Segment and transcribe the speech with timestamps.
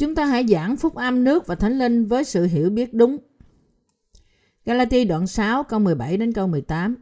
[0.00, 3.18] Chúng ta hãy giảng phúc âm nước và thánh linh với sự hiểu biết đúng.
[4.64, 6.96] Galati đoạn 6 câu 17 đến câu 18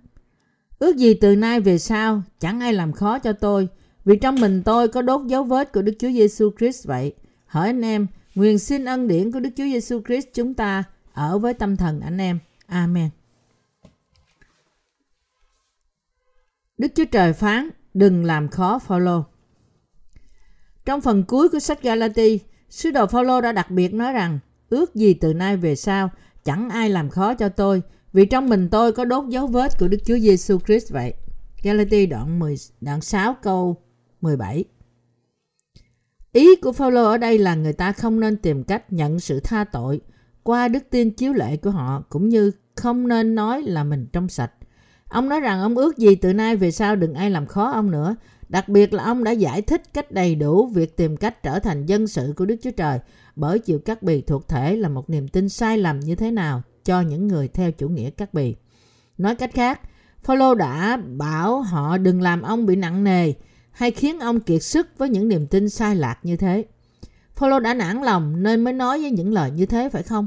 [0.79, 3.69] Ước gì từ nay về sau chẳng ai làm khó cho tôi
[4.05, 7.15] vì trong mình tôi có đốt dấu vết của Đức Chúa Giêsu Christ vậy.
[7.47, 11.39] Hỏi anh em, nguyện xin ân điển của Đức Chúa Giêsu Christ chúng ta ở
[11.39, 12.39] với tâm thần anh em.
[12.67, 13.11] Amen.
[16.79, 19.25] Đức Chúa Trời phán, đừng làm khó Phaolô.
[20.85, 22.41] Trong phần cuối của sách Galati,
[22.71, 24.39] sứ đồ Phaolô đã đặc biệt nói rằng,
[24.71, 26.11] ước gì từ nay về sau,
[26.45, 27.83] chẳng ai làm khó cho tôi,
[28.13, 31.15] vì trong mình tôi có đốt dấu vết của Đức Chúa Giêsu Christ vậy.
[31.63, 33.77] Galati đoạn 10 đoạn 6 câu
[34.21, 34.65] 17.
[36.33, 39.65] Ý của Phaolô ở đây là người ta không nên tìm cách nhận sự tha
[39.65, 40.01] tội
[40.43, 44.29] qua đức tin chiếu lệ của họ cũng như không nên nói là mình trong
[44.29, 44.53] sạch.
[45.09, 47.91] Ông nói rằng ông ước gì từ nay về sau đừng ai làm khó ông
[47.91, 48.17] nữa.
[48.49, 51.87] Đặc biệt là ông đã giải thích cách đầy đủ việc tìm cách trở thành
[51.87, 52.99] dân sự của Đức Chúa Trời
[53.37, 56.63] bởi chịu cắt bì thuộc thể là một niềm tin sai lầm như thế nào
[56.85, 58.57] cho những người theo chủ nghĩa cắt bì.
[59.19, 59.81] Nói cách khác,
[60.23, 63.33] Phaolô đã bảo họ đừng làm ông bị nặng nề
[63.71, 66.65] hay khiến ông kiệt sức với những niềm tin sai lạc như thế.
[67.35, 70.27] Phaolô đã nản lòng nên mới nói với những lời như thế phải không?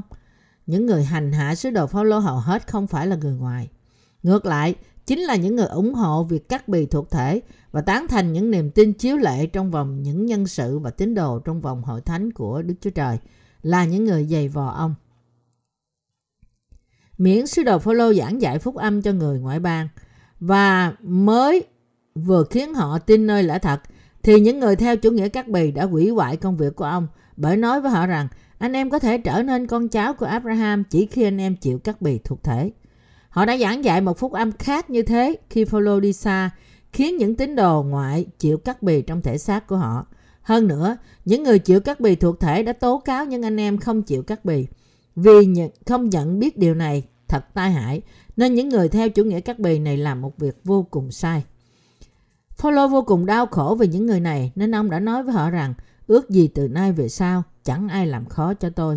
[0.66, 3.68] Những người hành hạ sứ đồ Phaolô hầu hết không phải là người ngoài.
[4.22, 4.74] Ngược lại,
[5.06, 8.50] chính là những người ủng hộ việc cắt bì thuộc thể và tán thành những
[8.50, 12.00] niềm tin chiếu lệ trong vòng những nhân sự và tín đồ trong vòng hội
[12.00, 13.18] thánh của Đức Chúa Trời,
[13.62, 14.94] là những người dày vò ông.
[17.18, 19.88] Miễn sứ đồ Phaolô giảng dạy phúc âm cho người ngoại bang
[20.40, 21.64] và mới
[22.14, 23.80] vừa khiến họ tin nơi lẽ thật,
[24.22, 27.08] thì những người theo chủ nghĩa cắt bì đã hủy hoại công việc của ông
[27.36, 30.84] bởi nói với họ rằng, anh em có thể trở nên con cháu của Abraham
[30.84, 32.70] chỉ khi anh em chịu cắt bì thuộc thể.
[33.32, 36.50] Họ đã giảng dạy một phúc âm khác như thế khi follow đi xa,
[36.92, 40.06] khiến những tín đồ ngoại chịu cắt bì trong thể xác của họ.
[40.42, 43.78] Hơn nữa, những người chịu cắt bì thuộc thể đã tố cáo những anh em
[43.78, 44.66] không chịu cắt bì.
[45.16, 45.32] Vì
[45.86, 48.02] không nhận biết điều này thật tai hại,
[48.36, 51.44] nên những người theo chủ nghĩa cắt bì này làm một việc vô cùng sai.
[52.56, 55.50] Phaolô vô cùng đau khổ vì những người này nên ông đã nói với họ
[55.50, 55.74] rằng
[56.06, 58.96] ước gì từ nay về sau chẳng ai làm khó cho tôi.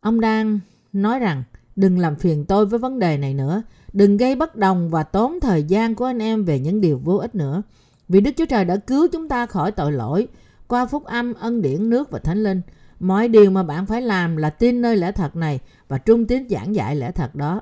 [0.00, 0.60] Ông đang
[0.92, 1.42] nói rằng
[1.78, 3.62] đừng làm phiền tôi với vấn đề này nữa,
[3.92, 7.16] đừng gây bất đồng và tốn thời gian của anh em về những điều vô
[7.16, 7.62] ích nữa.
[8.08, 10.28] Vì Đức Chúa Trời đã cứu chúng ta khỏi tội lỗi
[10.68, 12.60] qua phúc âm ân điển nước và thánh linh.
[13.00, 16.48] Mọi điều mà bạn phải làm là tin nơi lẽ thật này và trung tín
[16.50, 17.60] giảng dạy lẽ thật đó.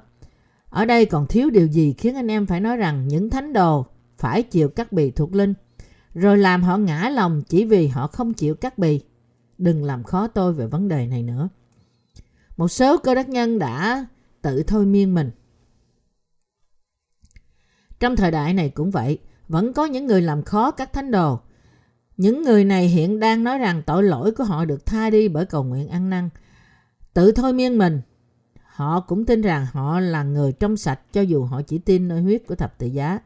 [0.70, 3.86] Ở đây còn thiếu điều gì khiến anh em phải nói rằng những thánh đồ
[4.18, 5.54] phải chịu cắt bì thuộc linh,
[6.14, 9.00] rồi làm họ ngã lòng chỉ vì họ không chịu cắt bì.
[9.58, 11.48] Đừng làm khó tôi về vấn đề này nữa.
[12.56, 14.06] Một số cơ đốc nhân đã
[14.42, 15.30] tự thôi miên mình.
[18.00, 19.18] Trong thời đại này cũng vậy,
[19.48, 21.40] vẫn có những người làm khó các thánh đồ.
[22.16, 25.46] Những người này hiện đang nói rằng tội lỗi của họ được tha đi bởi
[25.46, 26.28] cầu nguyện ăn năn.
[27.14, 28.00] Tự thôi miên mình,
[28.62, 32.22] họ cũng tin rằng họ là người trong sạch cho dù họ chỉ tin nơi
[32.22, 33.18] huyết của thập tự giá.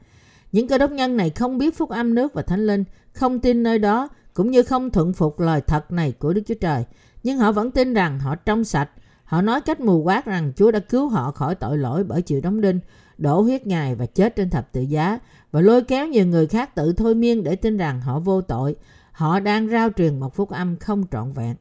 [0.52, 3.62] Những cơ đốc nhân này không biết phúc âm nước và thánh linh, không tin
[3.62, 6.84] nơi đó, cũng như không thuận phục lời thật này của Đức Chúa Trời.
[7.22, 8.90] Nhưng họ vẫn tin rằng họ trong sạch.
[9.30, 12.40] Họ nói cách mù quát rằng Chúa đã cứu họ khỏi tội lỗi bởi chịu
[12.40, 12.80] đóng đinh,
[13.18, 15.18] đổ huyết Ngài và chết trên thập tự giá
[15.50, 18.76] và lôi kéo nhiều người khác tự thôi miên để tin rằng họ vô tội.
[19.12, 21.56] Họ đang rao truyền một phúc âm không trọn vẹn.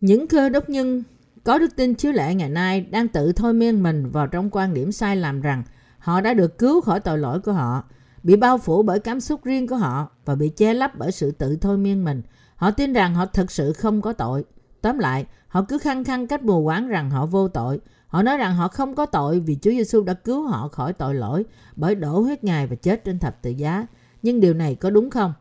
[0.00, 1.02] Những cơ đốc nhân
[1.44, 4.74] có đức tin chiếu lệ ngày nay đang tự thôi miên mình vào trong quan
[4.74, 5.62] điểm sai lầm rằng
[5.98, 7.84] Họ đã được cứu khỏi tội lỗi của họ,
[8.22, 11.30] bị bao phủ bởi cảm xúc riêng của họ và bị che lấp bởi sự
[11.30, 12.22] tự thôi miên mình.
[12.56, 14.44] Họ tin rằng họ thực sự không có tội.
[14.82, 17.80] Tóm lại, họ cứ khăng khăng cách mù quáng rằng họ vô tội.
[18.06, 21.14] Họ nói rằng họ không có tội vì Chúa Giêsu đã cứu họ khỏi tội
[21.14, 21.44] lỗi
[21.76, 23.86] bởi đổ huyết Ngài và chết trên thập tự giá.
[24.22, 25.32] Nhưng điều này có đúng không?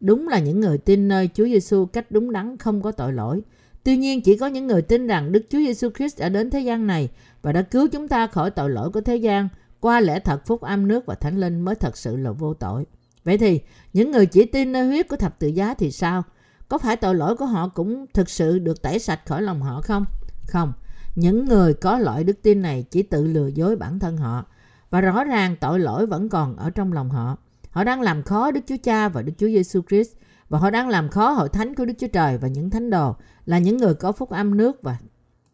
[0.00, 3.42] Đúng là những người tin nơi Chúa Giêsu cách đúng đắn không có tội lỗi.
[3.84, 6.60] Tuy nhiên chỉ có những người tin rằng Đức Chúa Giêsu Christ đã đến thế
[6.60, 7.08] gian này
[7.42, 9.48] và đã cứu chúng ta khỏi tội lỗi của thế gian
[9.80, 12.84] qua lẽ thật phúc âm nước và thánh linh mới thật sự là vô tội.
[13.24, 13.60] Vậy thì,
[13.92, 16.22] những người chỉ tin nơi huyết của thập tự giá thì sao?
[16.70, 19.80] Có phải tội lỗi của họ cũng thực sự được tẩy sạch khỏi lòng họ
[19.80, 20.04] không?
[20.46, 20.72] Không.
[21.14, 24.44] Những người có loại đức tin này chỉ tự lừa dối bản thân họ.
[24.90, 27.36] Và rõ ràng tội lỗi vẫn còn ở trong lòng họ.
[27.70, 30.10] Họ đang làm khó Đức Chúa Cha và Đức Chúa Giêsu Christ
[30.48, 33.16] và họ đang làm khó hội thánh của Đức Chúa Trời và những thánh đồ
[33.44, 34.96] là những người có phúc âm nước và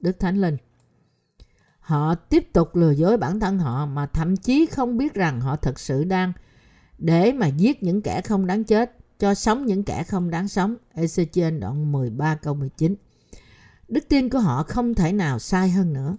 [0.01, 0.57] Đức Thánh Linh.
[1.81, 5.57] Họ tiếp tục lừa dối bản thân họ mà thậm chí không biết rằng họ
[5.57, 6.33] thật sự đang
[6.99, 10.77] để mà giết những kẻ không đáng chết, cho sống những kẻ không đáng sống.
[10.95, 12.95] Ezechiel đoạn 13 câu 19.
[13.89, 16.17] Đức tin của họ không thể nào sai hơn nữa.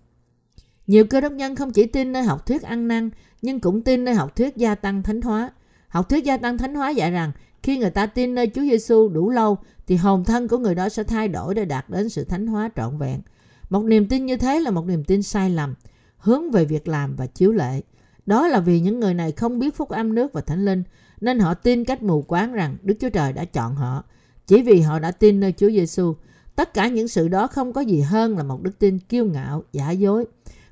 [0.87, 3.09] Nhiều cơ đốc nhân không chỉ tin nơi học thuyết ăn năn,
[3.41, 5.51] nhưng cũng tin nơi học thuyết gia tăng thánh hóa.
[5.87, 7.31] Học thuyết gia tăng thánh hóa dạy rằng
[7.63, 9.57] Khi người ta tin nơi Chúa Giêsu đủ lâu
[9.87, 12.69] thì hồn thân của người đó sẽ thay đổi để đạt đến sự thánh hóa
[12.75, 13.21] trọn vẹn.
[13.69, 15.73] Một niềm tin như thế là một niềm tin sai lầm,
[16.17, 17.81] hướng về việc làm và chiếu lệ.
[18.25, 20.83] Đó là vì những người này không biết phúc âm nước và thánh linh,
[21.21, 24.03] nên họ tin cách mù quáng rằng Đức Chúa Trời đã chọn họ.
[24.47, 26.15] Chỉ vì họ đã tin nơi Chúa Giêsu,
[26.55, 29.63] tất cả những sự đó không có gì hơn là một đức tin kiêu ngạo,
[29.71, 30.25] giả dối.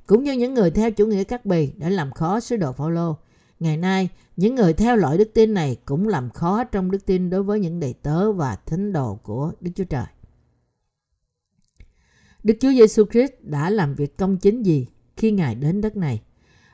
[0.08, 3.18] Cũng như những người theo chủ nghĩa cắt bì đã làm khó sứ đồ Phaolô.
[3.60, 7.30] Ngày nay, những người theo loại đức tin này cũng làm khó trong đức tin
[7.30, 10.06] đối với những đầy tớ và thánh đồ của Đức Chúa Trời.
[12.44, 14.88] Đức Chúa Giêsu Christ đã làm việc công chính gì
[15.18, 16.22] khi Ngài đến đất này?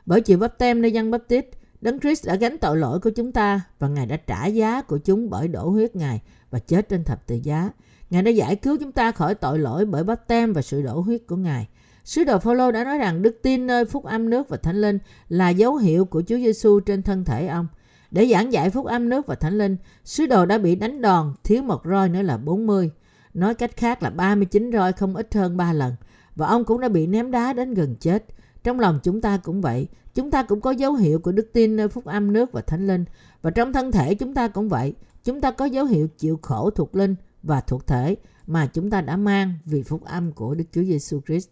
[0.05, 1.45] Bởi chịu bắp tem nơi dân bắp tít,
[1.81, 4.97] Đấng Christ đã gánh tội lỗi của chúng ta và Ngài đã trả giá của
[4.97, 7.69] chúng bởi đổ huyết Ngài và chết trên thập tự giá.
[8.09, 10.99] Ngài đã giải cứu chúng ta khỏi tội lỗi bởi bắp tem và sự đổ
[10.99, 11.67] huyết của Ngài.
[12.03, 14.99] Sứ đồ Phaolô đã nói rằng đức tin nơi phúc âm nước và thánh linh
[15.29, 17.67] là dấu hiệu của Chúa Giêsu trên thân thể ông.
[18.11, 21.33] Để giảng giải phúc âm nước và thánh linh, sứ đồ đã bị đánh đòn,
[21.43, 22.91] thiếu một roi nữa là 40.
[23.33, 25.95] Nói cách khác là 39 roi không ít hơn 3 lần.
[26.35, 28.25] Và ông cũng đã bị ném đá đến gần chết.
[28.63, 29.87] Trong lòng chúng ta cũng vậy.
[30.13, 32.87] Chúng ta cũng có dấu hiệu của đức tin nơi phúc âm nước và thánh
[32.87, 33.05] linh.
[33.41, 34.93] Và trong thân thể chúng ta cũng vậy.
[35.23, 38.15] Chúng ta có dấu hiệu chịu khổ thuộc linh và thuộc thể
[38.47, 41.49] mà chúng ta đã mang vì phúc âm của Đức Chúa Giêsu Christ.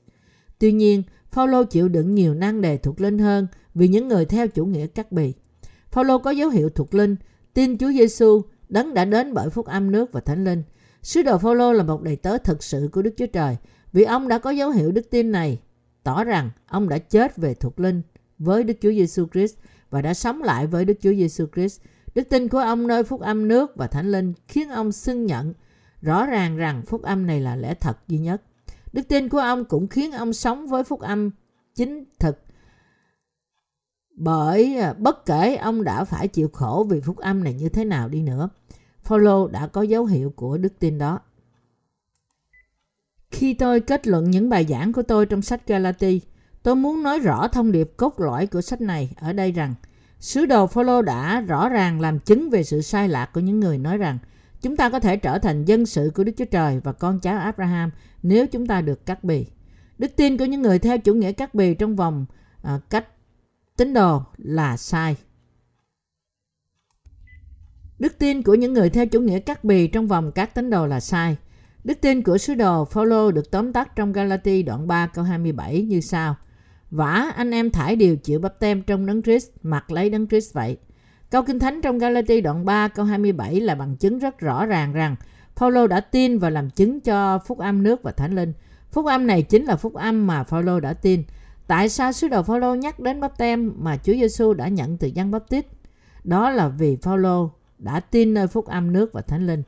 [0.60, 4.48] Tuy nhiên, Phaolô chịu đựng nhiều nan đề thuộc linh hơn vì những người theo
[4.48, 5.34] chủ nghĩa cắt bì.
[5.92, 7.16] Phaolô có dấu hiệu thuộc linh,
[7.54, 10.64] tin Chúa Giêsu đấng đã đến bởi phúc âm nước và thánh linh.
[11.04, 13.58] Sứ đồ Phaolô là một đầy tớ thực sự của Đức Chúa Trời
[13.94, 15.60] vì ông đã có dấu hiệu đức tin này,
[16.04, 18.02] tỏ rằng ông đã chết về thuộc linh
[18.40, 19.56] với Đức Chúa Giêsu Christ
[19.90, 21.82] và đã sống lại với Đức Chúa Giêsu Christ.
[22.16, 25.54] Đức tin của ông nơi phúc âm nước và thánh linh khiến ông xưng nhận
[26.02, 28.42] rõ ràng rằng phúc âm này là lẽ thật duy nhất.
[28.94, 31.32] Đức tin của ông cũng khiến ông sống với phúc âm
[31.76, 32.38] chính thực.
[34.16, 37.86] Bởi à, bất kể ông đã phải chịu khổ vì phúc âm này như thế
[37.86, 38.50] nào đi nữa,
[39.02, 41.20] Phaolô đã có dấu hiệu của đức tin đó.
[43.32, 46.22] Khi tôi kết luận những bài giảng của tôi trong sách Galati,
[46.64, 49.76] tôi muốn nói rõ thông điệp cốt lõi của sách này ở đây rằng
[50.20, 53.78] sứ đồ Phaolô đã rõ ràng làm chứng về sự sai lạc của những người
[53.78, 54.18] nói rằng
[54.62, 57.38] chúng ta có thể trở thành dân sự của Đức Chúa Trời và con cháu
[57.38, 57.92] Abraham
[58.24, 59.46] nếu chúng ta được cắt bì.
[59.98, 62.26] Đức tin của những người theo chủ nghĩa cắt bì trong vòng
[62.62, 63.08] à, cách
[63.78, 65.16] tín đồ là sai.
[68.00, 70.88] Đức tin của những người theo chủ nghĩa cắt bì trong vòng các tín đồ
[70.88, 71.38] là sai.
[71.90, 75.82] Đức tin của sứ đồ Phaolô được tóm tắt trong Galati đoạn 3 câu 27
[75.82, 76.36] như sau:
[76.92, 80.54] Vả anh em thải điều chịu bắp tem trong đấng Christ, mặc lấy đấng Christ
[80.54, 80.78] vậy.
[81.30, 84.94] Câu Kinh Thánh trong Galati đoạn 3 câu 27 là bằng chứng rất rõ ràng
[84.94, 85.16] rằng
[85.56, 88.54] Phaolô đã tin và làm chứng cho phúc âm nước và thánh linh.
[88.92, 91.24] Phúc âm này chính là phúc âm mà Phaolô đã tin.
[91.68, 95.08] Tại sao sứ đồ Phaolô nhắc đến bắp tem mà Chúa Giêsu đã nhận từ
[95.08, 95.66] dân bắp tít?
[96.24, 99.64] Đó là vì Phaolô đã tin nơi phúc âm nước và thánh linh.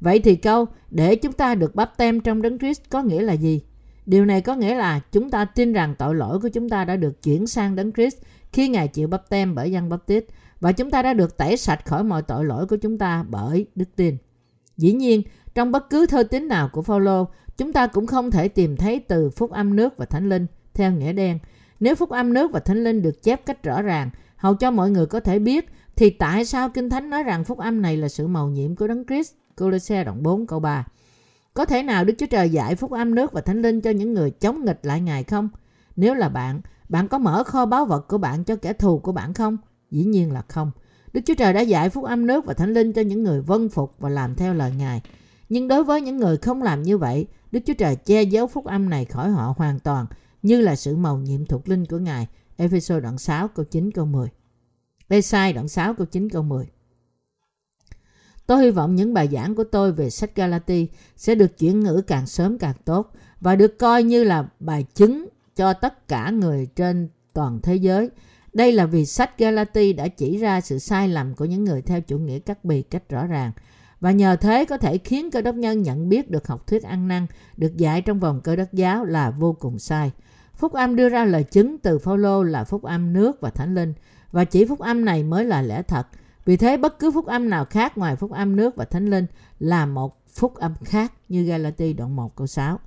[0.00, 3.32] Vậy thì câu để chúng ta được bắp tem trong đấng Christ có nghĩa là
[3.32, 3.62] gì?
[4.06, 6.96] Điều này có nghĩa là chúng ta tin rằng tội lỗi của chúng ta đã
[6.96, 8.16] được chuyển sang đấng Christ
[8.52, 10.24] khi Ngài chịu bắp tem bởi dân bắp tít
[10.60, 13.66] và chúng ta đã được tẩy sạch khỏi mọi tội lỗi của chúng ta bởi
[13.74, 14.16] đức tin.
[14.76, 15.22] Dĩ nhiên,
[15.54, 19.00] trong bất cứ thơ tín nào của Phaolô, chúng ta cũng không thể tìm thấy
[19.00, 21.38] từ phúc âm nước và thánh linh theo nghĩa đen.
[21.80, 24.90] Nếu phúc âm nước và thánh linh được chép cách rõ ràng, hầu cho mọi
[24.90, 28.08] người có thể biết, thì tại sao Kinh Thánh nói rằng phúc âm này là
[28.08, 29.34] sự màu nhiệm của Đấng Christ?
[29.56, 30.86] Colosse đoạn 4 câu 3.
[31.54, 34.14] Có thể nào Đức Chúa Trời dạy phúc âm nước và thánh linh cho những
[34.14, 35.48] người chống nghịch lại Ngài không?
[35.96, 39.12] Nếu là bạn, bạn có mở kho báu vật của bạn cho kẻ thù của
[39.12, 39.56] bạn không?
[39.90, 40.70] Dĩ nhiên là không.
[41.12, 43.68] Đức Chúa Trời đã dạy phúc âm nước và thánh linh cho những người vân
[43.68, 45.02] phục và làm theo lời Ngài.
[45.48, 48.64] Nhưng đối với những người không làm như vậy, Đức Chúa Trời che giấu phúc
[48.64, 50.06] âm này khỏi họ hoàn toàn
[50.42, 52.26] như là sự màu nhiệm thuộc linh của Ngài.
[52.56, 54.28] Ephesos đoạn 6 câu 9 câu 10.
[55.08, 56.66] Lê sai đoạn 6 câu 9 câu 10.
[58.46, 62.02] Tôi hy vọng những bài giảng của tôi về sách Galati sẽ được chuyển ngữ
[62.06, 66.66] càng sớm càng tốt và được coi như là bài chứng cho tất cả người
[66.76, 68.10] trên toàn thế giới
[68.52, 72.00] đây là vì sách Galati đã chỉ ra sự sai lầm của những người theo
[72.00, 73.52] chủ nghĩa cắt bì cách rõ ràng
[74.00, 77.08] và nhờ thế có thể khiến cơ đốc nhân nhận biết được học thuyết ăn
[77.08, 77.26] năn,
[77.56, 80.12] được dạy trong vòng cơ đốc giáo là vô cùng sai.
[80.54, 83.94] Phúc âm đưa ra lời chứng từ Phaolô là phúc âm nước và thánh linh
[84.32, 86.06] và chỉ phúc âm này mới là lẽ thật.
[86.46, 89.26] Vì thế bất cứ phúc âm nào khác ngoài phúc âm nước và thánh linh
[89.58, 92.80] là một phúc âm khác như Galati đoạn 1 câu 6.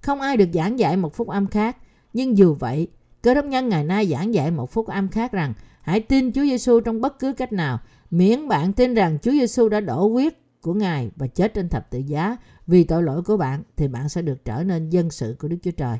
[0.00, 1.76] Không ai được giảng dạy một phúc âm khác,
[2.12, 2.88] nhưng dù vậy,
[3.22, 6.42] Cơ đốc nhân ngày nay giảng dạy một phúc âm khác rằng hãy tin Chúa
[6.42, 7.78] Giêsu trong bất cứ cách nào,
[8.10, 11.90] miễn bạn tin rằng Chúa Giêsu đã đổ huyết của Ngài và chết trên thập
[11.90, 15.36] tự giá vì tội lỗi của bạn thì bạn sẽ được trở nên dân sự
[15.38, 15.98] của Đức Chúa Trời.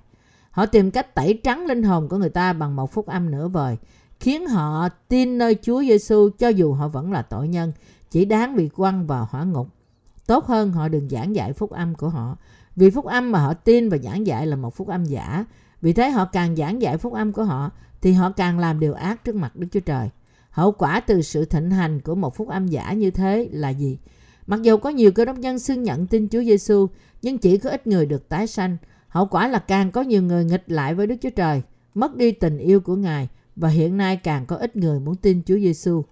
[0.51, 3.49] Họ tìm cách tẩy trắng linh hồn của người ta bằng một phúc âm nửa
[3.49, 3.77] vời,
[4.23, 7.73] khiến họ tin nơi Chúa Giêsu cho dù họ vẫn là tội nhân.
[8.11, 9.69] chỉ đáng bị quăng vào hỏa ngục.
[10.27, 12.37] Tốt hơn họ đừng giảng dạy phúc âm của họ.
[12.77, 15.45] Vì phúc âm mà họ tin và giảng dạy là một phúc âm giả.
[15.81, 18.95] Vì thế họ càng giảng dạy phúc âm của họ thì họ càng làm điều
[18.95, 20.09] ác trước mặt Đức Chúa Trời.
[20.51, 23.99] Hậu quả từ sự thịnh hành của một phúc âm giả như thế là gì?
[24.47, 26.87] Mặc dù có nhiều cơ đốc nhân xưng nhận tin Chúa Giêsu,
[27.23, 28.77] nhưng chỉ có ít người được tái sanh.
[29.09, 31.63] Hậu quả là càng có nhiều người nghịch lại với Đức Chúa Trời,
[31.95, 33.29] mất đi tình yêu của Ngài
[33.63, 36.05] và hiện nay càng có ít người muốn tin Chúa Giêsu.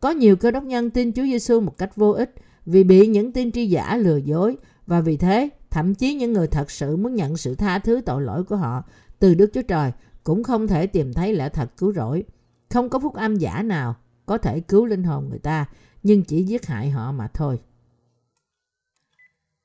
[0.00, 2.34] Có nhiều cơ đốc nhân tin Chúa Giêsu một cách vô ích
[2.66, 6.46] vì bị những tiên tri giả lừa dối và vì thế, thậm chí những người
[6.46, 8.82] thật sự muốn nhận sự tha thứ tội lỗi của họ
[9.18, 9.92] từ Đức Chúa Trời
[10.24, 12.24] cũng không thể tìm thấy lẽ thật cứu rỗi.
[12.70, 13.96] Không có phúc âm giả nào
[14.26, 15.66] có thể cứu linh hồn người ta,
[16.02, 17.60] nhưng chỉ giết hại họ mà thôi.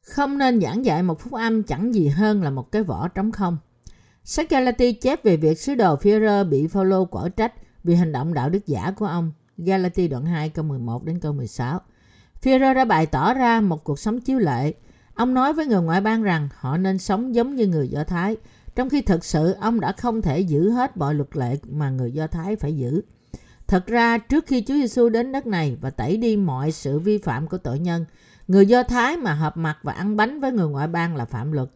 [0.02, 3.32] Không nên giảng dạy một phúc âm chẳng gì hơn là một cái vỏ trống
[3.32, 3.58] không.
[4.24, 8.34] Sách Galati chép về việc sứ đồ Führer bị Phaolô quở trách vì hành động
[8.34, 9.32] đạo đức giả của ông.
[9.58, 11.80] Galati đoạn 2 câu 11 đến câu 16.
[12.42, 14.74] Führer đã bày tỏ ra một cuộc sống chiếu lệ.
[15.16, 18.38] Ông nói với người ngoại bang rằng họ nên sống giống như người Do Thái,
[18.76, 22.12] trong khi thực sự ông đã không thể giữ hết mọi luật lệ mà người
[22.12, 23.02] Do Thái phải giữ.
[23.68, 27.18] Thật ra, trước khi Chúa Giêsu đến đất này và tẩy đi mọi sự vi
[27.18, 28.06] phạm của tội nhân,
[28.48, 31.52] người Do Thái mà hợp mặt và ăn bánh với người ngoại bang là phạm
[31.52, 31.70] luật.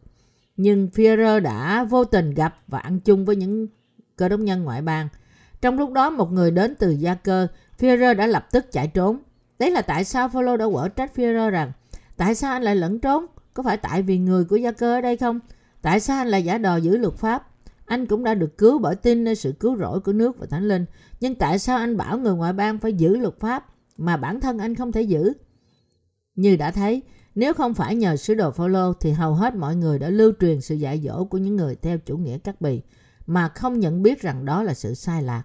[0.57, 3.67] Nhưng Führer đã vô tình gặp và ăn chung với những
[4.15, 5.07] cơ đốc nhân ngoại bang.
[5.61, 7.47] Trong lúc đó, một người đến từ Gia Cơ,
[7.79, 9.19] Führer đã lập tức chạy trốn.
[9.59, 11.71] Đấy là tại sao Phaolô đã quở trách Führer rằng
[12.17, 13.25] tại sao anh lại lẫn trốn?
[13.53, 15.39] Có phải tại vì người của Gia Cơ ở đây không?
[15.81, 17.47] Tại sao anh lại giả đò giữ luật pháp?
[17.85, 20.67] Anh cũng đã được cứu bởi tin nơi sự cứu rỗi của nước và Thánh
[20.67, 20.85] Linh.
[21.19, 23.65] Nhưng tại sao anh bảo người ngoại bang phải giữ luật pháp
[23.97, 25.33] mà bản thân anh không thể giữ?
[26.35, 27.01] Như đã thấy,
[27.35, 30.61] nếu không phải nhờ sứ đồ Phaolô thì hầu hết mọi người đã lưu truyền
[30.61, 32.81] sự dạy dỗ của những người theo chủ nghĩa cắt bì
[33.27, 35.43] mà không nhận biết rằng đó là sự sai lạc.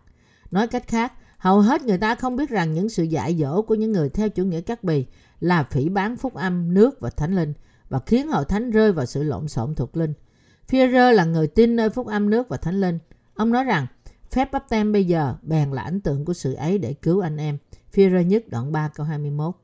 [0.51, 3.75] Nói cách khác, hầu hết người ta không biết rằng những sự dạy dỗ của
[3.75, 5.07] những người theo chủ nghĩa cắt bì
[5.41, 7.53] là phỉ bán phúc âm, nước và thánh linh
[7.89, 10.13] và khiến hội thánh rơi vào sự lộn xộn thuộc linh.
[10.71, 12.99] Führer là người tin nơi phúc âm nước và thánh linh.
[13.35, 13.87] Ông nói rằng
[14.31, 17.37] phép bắp tem bây giờ bèn là ảnh tượng của sự ấy để cứu anh
[17.37, 17.59] em.
[17.95, 19.55] Führer nhất đoạn 3 câu 21.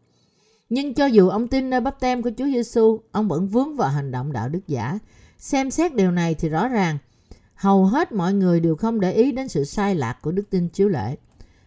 [0.68, 3.88] Nhưng cho dù ông tin nơi bắp tem của Chúa Giêsu, ông vẫn vướng vào
[3.90, 4.98] hành động đạo đức giả.
[5.38, 6.98] Xem xét điều này thì rõ ràng,
[7.54, 10.68] hầu hết mọi người đều không để ý đến sự sai lạc của đức tin
[10.68, 11.16] chiếu lệ.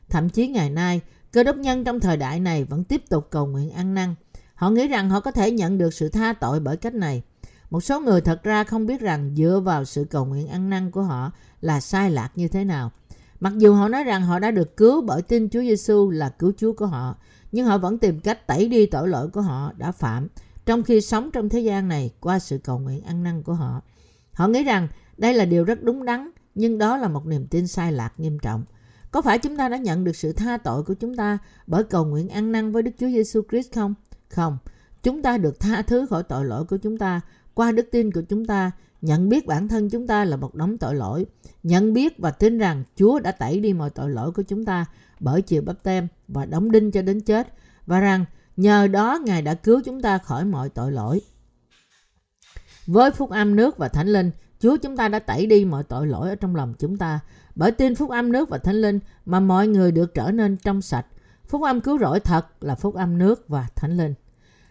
[0.10, 1.02] Thậm chí ngày nay,
[1.32, 4.16] cơ đốc nhân trong thời đại này vẫn tiếp tục cầu nguyện ăn năn.
[4.56, 7.22] Họ nghĩ rằng họ có thể nhận được sự tha tội bởi cách này.
[7.70, 10.92] Một số người thật ra không biết rằng dựa vào sự cầu nguyện ăn năn
[10.92, 12.92] của họ là sai lạc như thế nào.
[13.40, 16.52] Mặc dù họ nói rằng họ đã được cứu bởi tin Chúa Giêsu là cứu
[16.58, 17.16] Chúa của họ,
[17.52, 20.28] nhưng họ vẫn tìm cách tẩy đi tội lỗi của họ đã phạm
[20.66, 23.82] trong khi sống trong thế gian này qua sự cầu nguyện ăn năn của họ.
[24.34, 24.88] Họ nghĩ rằng
[25.18, 28.40] đây là điều rất đúng đắn, nhưng đó là một niềm tin sai lạc nghiêm
[28.40, 28.64] trọng.
[29.12, 31.38] Có phải chúng ta đã nhận được sự tha tội của chúng ta
[31.68, 33.94] bởi cầu nguyện ăn năn với Đức Chúa Giêsu Christ không?
[34.30, 34.58] Không.
[35.04, 37.22] Chúng ta được tha thứ khỏi tội lỗi của chúng ta
[37.54, 40.78] qua đức tin của chúng ta, nhận biết bản thân chúng ta là một đống
[40.78, 41.26] tội lỗi,
[41.64, 44.86] nhận biết và tin rằng Chúa đã tẩy đi mọi tội lỗi của chúng ta
[45.20, 47.48] bởi chiều bắp tem và đóng đinh cho đến chết
[47.86, 48.26] và rằng
[48.58, 51.22] nhờ đó Ngài đã cứu chúng ta khỏi mọi tội lỗi.
[52.88, 56.08] Với phúc âm nước và thánh linh, Chúa chúng ta đã tẩy đi mọi tội
[56.08, 57.20] lỗi ở trong lòng chúng ta.
[57.56, 60.82] Bởi tin phúc âm nước và thánh linh mà mọi người được trở nên trong
[60.82, 61.06] sạch.
[61.48, 64.14] Phúc âm cứu rỗi thật là phúc âm nước và thánh linh.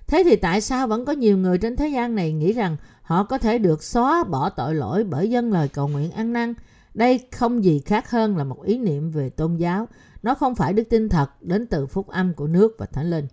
[0.07, 3.25] Thế thì tại sao vẫn có nhiều người trên thế gian này nghĩ rằng họ
[3.25, 6.55] có thể được xóa bỏ tội lỗi bởi dân lời cầu nguyện ăn năn?
[6.95, 9.89] Đây không gì khác hơn là một ý niệm về tôn giáo.
[10.23, 13.27] Nó không phải đức tin thật đến từ phúc âm của nước và thánh linh.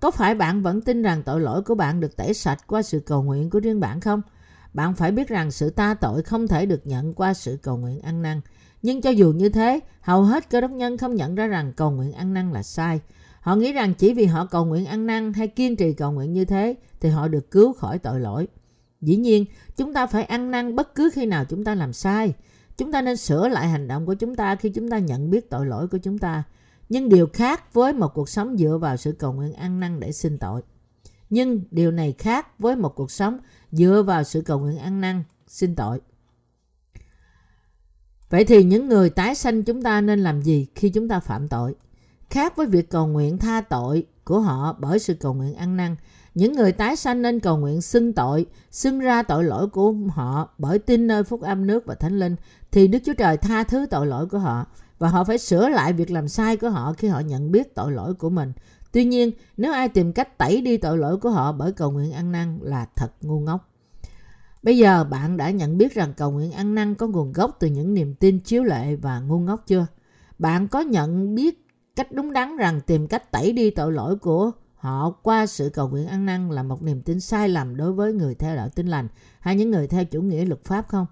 [0.00, 3.00] Có phải bạn vẫn tin rằng tội lỗi của bạn được tẩy sạch qua sự
[3.00, 4.22] cầu nguyện của riêng bạn không?
[4.74, 8.00] Bạn phải biết rằng sự ta tội không thể được nhận qua sự cầu nguyện
[8.00, 8.40] ăn năn.
[8.82, 11.90] Nhưng cho dù như thế, hầu hết cơ đốc nhân không nhận ra rằng cầu
[11.90, 13.00] nguyện ăn năn là sai.
[13.40, 16.32] Họ nghĩ rằng chỉ vì họ cầu nguyện ăn năn hay kiên trì cầu nguyện
[16.32, 18.48] như thế thì họ được cứu khỏi tội lỗi.
[19.00, 19.44] Dĩ nhiên,
[19.76, 22.34] chúng ta phải ăn năn bất cứ khi nào chúng ta làm sai.
[22.80, 25.50] Chúng ta nên sửa lại hành động của chúng ta khi chúng ta nhận biết
[25.50, 26.42] tội lỗi của chúng ta.
[26.88, 30.12] Nhưng điều khác với một cuộc sống dựa vào sự cầu nguyện ăn năn để
[30.12, 30.62] xin tội.
[31.30, 33.38] Nhưng điều này khác với một cuộc sống
[33.72, 36.00] dựa vào sự cầu nguyện ăn năn xin tội.
[38.30, 41.48] Vậy thì những người tái sanh chúng ta nên làm gì khi chúng ta phạm
[41.48, 41.74] tội?
[42.30, 45.96] Khác với việc cầu nguyện tha tội của họ bởi sự cầu nguyện ăn năn,
[46.34, 50.48] những người tái sanh nên cầu nguyện xưng tội, xưng ra tội lỗi của họ
[50.58, 52.36] bởi tin nơi phúc âm nước và thánh linh,
[52.70, 54.66] thì Đức Chúa Trời tha thứ tội lỗi của họ
[54.98, 57.92] và họ phải sửa lại việc làm sai của họ khi họ nhận biết tội
[57.92, 58.52] lỗi của mình.
[58.92, 62.12] Tuy nhiên, nếu ai tìm cách tẩy đi tội lỗi của họ bởi cầu nguyện
[62.12, 63.68] ăn năn là thật ngu ngốc.
[64.62, 67.66] Bây giờ bạn đã nhận biết rằng cầu nguyện ăn năn có nguồn gốc từ
[67.66, 69.86] những niềm tin chiếu lệ và ngu ngốc chưa?
[70.38, 74.50] Bạn có nhận biết cách đúng đắn rằng tìm cách tẩy đi tội lỗi của
[74.80, 78.12] họ qua sự cầu nguyện ăn năn là một niềm tin sai lầm đối với
[78.12, 79.08] người theo đạo tin lành
[79.40, 81.06] hay những người theo chủ nghĩa luật pháp không?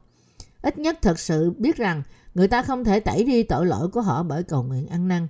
[0.63, 2.03] Ít nhất thật sự biết rằng
[2.35, 5.29] người ta không thể tẩy đi tội lỗi của họ bởi cầu nguyện ăn năn.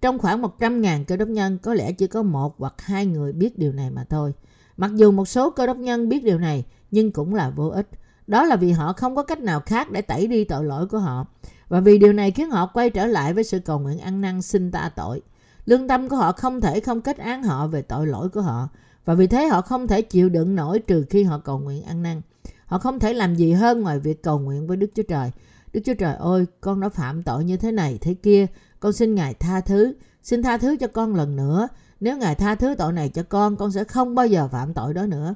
[0.00, 3.58] Trong khoảng 100.000 cơ đốc nhân, có lẽ chỉ có một hoặc hai người biết
[3.58, 4.32] điều này mà thôi.
[4.76, 7.88] Mặc dù một số cơ đốc nhân biết điều này, nhưng cũng là vô ích.
[8.26, 10.98] Đó là vì họ không có cách nào khác để tẩy đi tội lỗi của
[10.98, 11.26] họ.
[11.68, 14.42] Và vì điều này khiến họ quay trở lại với sự cầu nguyện ăn năn
[14.42, 15.22] xin ta tội.
[15.66, 18.68] Lương tâm của họ không thể không kết án họ về tội lỗi của họ.
[19.04, 22.02] Và vì thế họ không thể chịu đựng nổi trừ khi họ cầu nguyện ăn
[22.02, 22.22] năn.
[22.66, 25.30] Họ không thể làm gì hơn ngoài việc cầu nguyện với Đức Chúa Trời.
[25.72, 28.46] Đức Chúa Trời ơi, con đã phạm tội như thế này, thế kia.
[28.80, 29.94] Con xin Ngài tha thứ.
[30.22, 31.68] Xin tha thứ cho con lần nữa.
[32.00, 34.94] Nếu Ngài tha thứ tội này cho con, con sẽ không bao giờ phạm tội
[34.94, 35.34] đó nữa.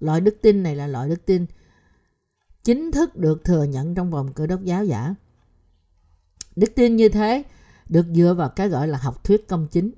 [0.00, 1.46] Loại đức tin này là loại đức tin
[2.64, 5.14] chính thức được thừa nhận trong vòng cơ đốc giáo giả.
[6.56, 7.42] Đức tin như thế
[7.88, 9.90] được dựa vào cái gọi là học thuyết công chính.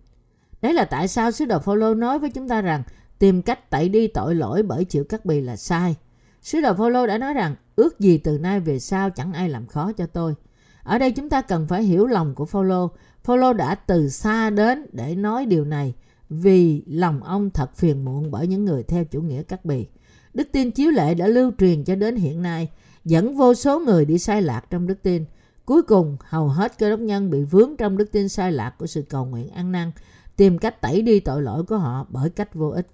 [0.63, 2.83] Đấy là tại sao sứ đồ Phaolô nói với chúng ta rằng
[3.19, 5.97] tìm cách tẩy đi tội lỗi bởi chịu cắt bì là sai.
[6.43, 9.67] Sứ đồ Phaolô đã nói rằng ước gì từ nay về sau chẳng ai làm
[9.67, 10.35] khó cho tôi.
[10.83, 12.91] Ở đây chúng ta cần phải hiểu lòng của Phaolô.
[13.25, 15.95] Phaolô đã từ xa đến để nói điều này
[16.31, 19.87] vì lòng ông thật phiền muộn bởi những người theo chủ nghĩa cắt bì.
[20.35, 22.69] Đức tin chiếu lệ đã lưu truyền cho đến hiện nay,
[23.05, 25.25] dẫn vô số người đi sai lạc trong đức tin.
[25.67, 28.87] Cuối cùng, hầu hết cơ đốc nhân bị vướng trong đức tin sai lạc của
[28.87, 29.93] sự cầu nguyện ăn năn,
[30.37, 32.87] tìm cách tẩy đi tội lỗi của họ bởi cách vô ích.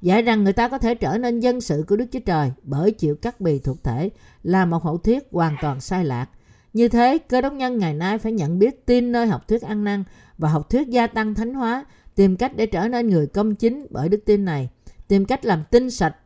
[0.00, 2.90] Dạy rằng người ta có thể trở nên dân sự của Đức Chúa Trời bởi
[2.90, 4.10] chịu cắt bì thuộc thể
[4.42, 6.28] là một hậu thuyết hoàn toàn sai lạc.
[6.72, 9.84] Như thế, cơ đốc nhân ngày nay phải nhận biết tin nơi học thuyết ăn
[9.84, 10.04] năn
[10.38, 13.86] và học thuyết gia tăng thánh hóa, tìm cách để trở nên người công chính
[13.90, 14.68] bởi đức tin này,
[15.08, 16.16] tìm cách làm tinh sạch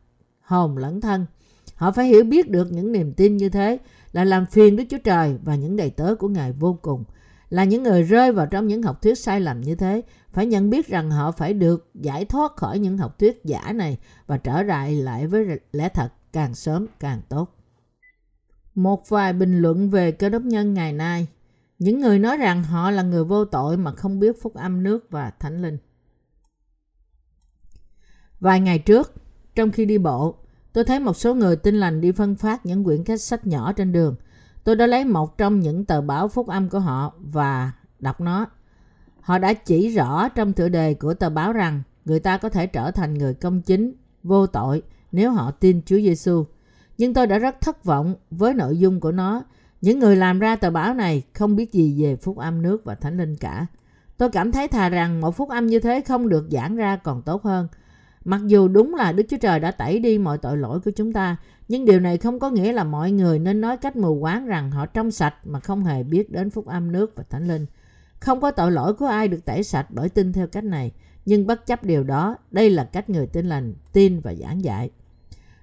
[0.40, 1.26] hồn lẫn thân.
[1.74, 3.78] Họ phải hiểu biết được những niềm tin như thế
[4.12, 7.04] là làm phiền Đức Chúa Trời và những đầy tớ của Ngài vô cùng.
[7.48, 10.70] Là những người rơi vào trong những học thuyết sai lầm như thế, phải nhận
[10.70, 14.62] biết rằng họ phải được giải thoát khỏi những học thuyết giả này và trở
[14.62, 17.56] lại lại với lẽ thật càng sớm càng tốt.
[18.74, 21.28] Một vài bình luận về cơ đốc nhân ngày nay.
[21.78, 25.10] Những người nói rằng họ là người vô tội mà không biết phúc âm nước
[25.10, 25.78] và thánh linh.
[28.40, 29.12] Vài ngày trước,
[29.54, 30.39] trong khi đi bộ,
[30.72, 33.72] tôi thấy một số người tin lành đi phân phát những quyển cách sách nhỏ
[33.72, 34.14] trên đường.
[34.64, 38.46] Tôi đã lấy một trong những tờ báo phúc âm của họ và đọc nó.
[39.20, 42.66] Họ đã chỉ rõ trong tựa đề của tờ báo rằng người ta có thể
[42.66, 46.44] trở thành người công chính, vô tội nếu họ tin Chúa Giêsu.
[46.98, 49.42] Nhưng tôi đã rất thất vọng với nội dung của nó.
[49.80, 52.94] Những người làm ra tờ báo này không biết gì về phúc âm nước và
[52.94, 53.66] thánh linh cả.
[54.16, 57.22] Tôi cảm thấy thà rằng một phúc âm như thế không được giảng ra còn
[57.22, 57.68] tốt hơn.
[58.24, 61.12] Mặc dù đúng là Đức Chúa Trời đã tẩy đi mọi tội lỗi của chúng
[61.12, 61.36] ta,
[61.68, 64.70] nhưng điều này không có nghĩa là mọi người nên nói cách mù quáng rằng
[64.70, 67.66] họ trong sạch mà không hề biết đến phúc âm nước và thánh linh.
[68.20, 70.92] Không có tội lỗi của ai được tẩy sạch bởi tin theo cách này,
[71.26, 74.90] nhưng bất chấp điều đó, đây là cách người tin lành tin và giảng dạy.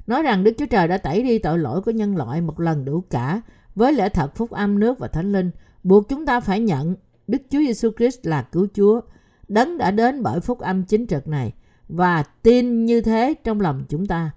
[0.07, 2.85] Nói rằng Đức Chúa Trời đã tẩy đi tội lỗi của nhân loại một lần
[2.85, 3.41] đủ cả
[3.75, 5.51] với lẽ thật phúc âm nước và thánh linh,
[5.83, 6.95] buộc chúng ta phải nhận
[7.27, 9.01] Đức Chúa Giêsu Christ là cứu Chúa.
[9.47, 11.53] Đấng đã đến bởi phúc âm chính trực này
[11.87, 14.31] và tin như thế trong lòng chúng ta.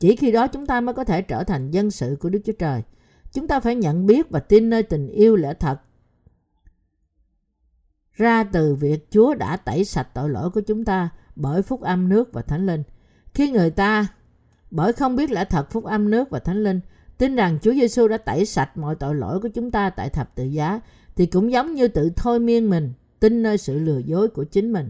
[0.00, 2.52] Chỉ khi đó chúng ta mới có thể trở thành dân sự của Đức Chúa
[2.52, 2.82] Trời.
[3.32, 5.80] Chúng ta phải nhận biết và tin nơi tình yêu lẽ thật
[8.12, 12.08] ra từ việc Chúa đã tẩy sạch tội lỗi của chúng ta bởi phúc âm
[12.08, 12.82] nước và thánh linh.
[13.34, 14.06] Khi người ta
[14.70, 16.80] bởi không biết lẽ thật phúc âm nước và thánh linh,
[17.18, 20.34] tin rằng Chúa Giêsu đã tẩy sạch mọi tội lỗi của chúng ta tại thập
[20.34, 20.80] tự giá,
[21.16, 24.72] thì cũng giống như tự thôi miên mình, tin nơi sự lừa dối của chính
[24.72, 24.88] mình.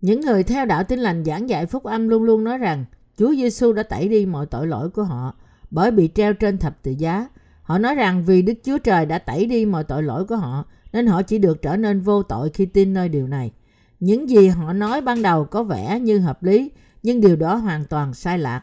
[0.00, 2.84] Những người theo đạo tin lành giảng dạy phúc âm luôn luôn nói rằng
[3.16, 5.34] Chúa Giêsu đã tẩy đi mọi tội lỗi của họ
[5.70, 7.28] bởi bị treo trên thập tự giá.
[7.62, 10.64] Họ nói rằng vì Đức Chúa Trời đã tẩy đi mọi tội lỗi của họ
[10.92, 13.52] nên họ chỉ được trở nên vô tội khi tin nơi điều này.
[14.00, 16.70] Những gì họ nói ban đầu có vẻ như hợp lý,
[17.02, 18.62] nhưng điều đó hoàn toàn sai lạc.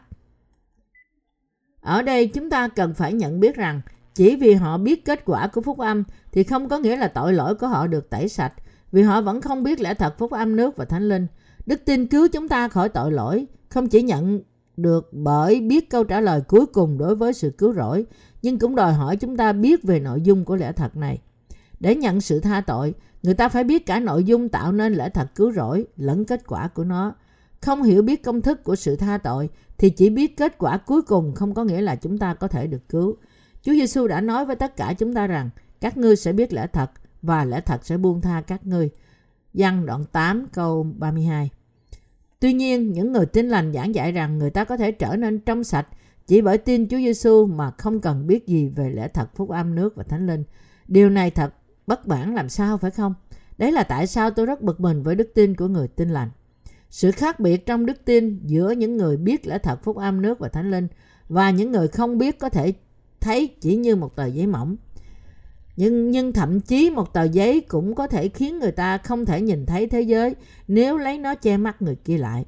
[1.80, 3.80] Ở đây chúng ta cần phải nhận biết rằng
[4.14, 7.32] chỉ vì họ biết kết quả của phúc âm thì không có nghĩa là tội
[7.32, 8.52] lỗi của họ được tẩy sạch
[8.92, 11.26] vì họ vẫn không biết lẽ thật phúc âm nước và thánh linh.
[11.66, 14.40] Đức tin cứu chúng ta khỏi tội lỗi, không chỉ nhận
[14.76, 18.06] được bởi biết câu trả lời cuối cùng đối với sự cứu rỗi,
[18.42, 21.18] nhưng cũng đòi hỏi chúng ta biết về nội dung của lẽ thật này.
[21.80, 25.08] Để nhận sự tha tội, người ta phải biết cả nội dung tạo nên lẽ
[25.08, 27.14] thật cứu rỗi lẫn kết quả của nó.
[27.60, 31.02] Không hiểu biết công thức của sự tha tội thì chỉ biết kết quả cuối
[31.02, 33.16] cùng không có nghĩa là chúng ta có thể được cứu.
[33.62, 36.66] Chúa Giêsu đã nói với tất cả chúng ta rằng các ngươi sẽ biết lẽ
[36.72, 36.90] thật
[37.26, 38.90] và lẽ thật sẽ buông tha các ngươi.
[39.54, 41.50] Văn đoạn 8 câu 32
[42.40, 45.38] Tuy nhiên, những người tin lành giảng dạy rằng người ta có thể trở nên
[45.38, 45.86] trong sạch
[46.26, 49.74] chỉ bởi tin Chúa Giêsu mà không cần biết gì về lẽ thật phúc âm
[49.74, 50.44] nước và thánh linh.
[50.88, 51.54] Điều này thật
[51.86, 53.14] bất bản làm sao phải không?
[53.58, 56.30] Đấy là tại sao tôi rất bực mình với đức tin của người tin lành.
[56.90, 60.38] Sự khác biệt trong đức tin giữa những người biết lẽ thật phúc âm nước
[60.38, 60.88] và thánh linh
[61.28, 62.72] và những người không biết có thể
[63.20, 64.76] thấy chỉ như một tờ giấy mỏng.
[65.76, 69.40] Nhưng, nhưng thậm chí một tờ giấy cũng có thể khiến người ta không thể
[69.40, 70.34] nhìn thấy thế giới
[70.68, 72.44] nếu lấy nó che mắt người kia lại.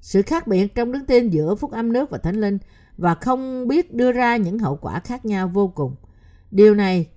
[0.00, 2.58] Sự khác biệt trong đức tin giữa phúc âm nước và thánh linh
[2.96, 5.96] và không biết đưa ra những hậu quả khác nhau vô cùng.
[6.50, 7.08] Điều này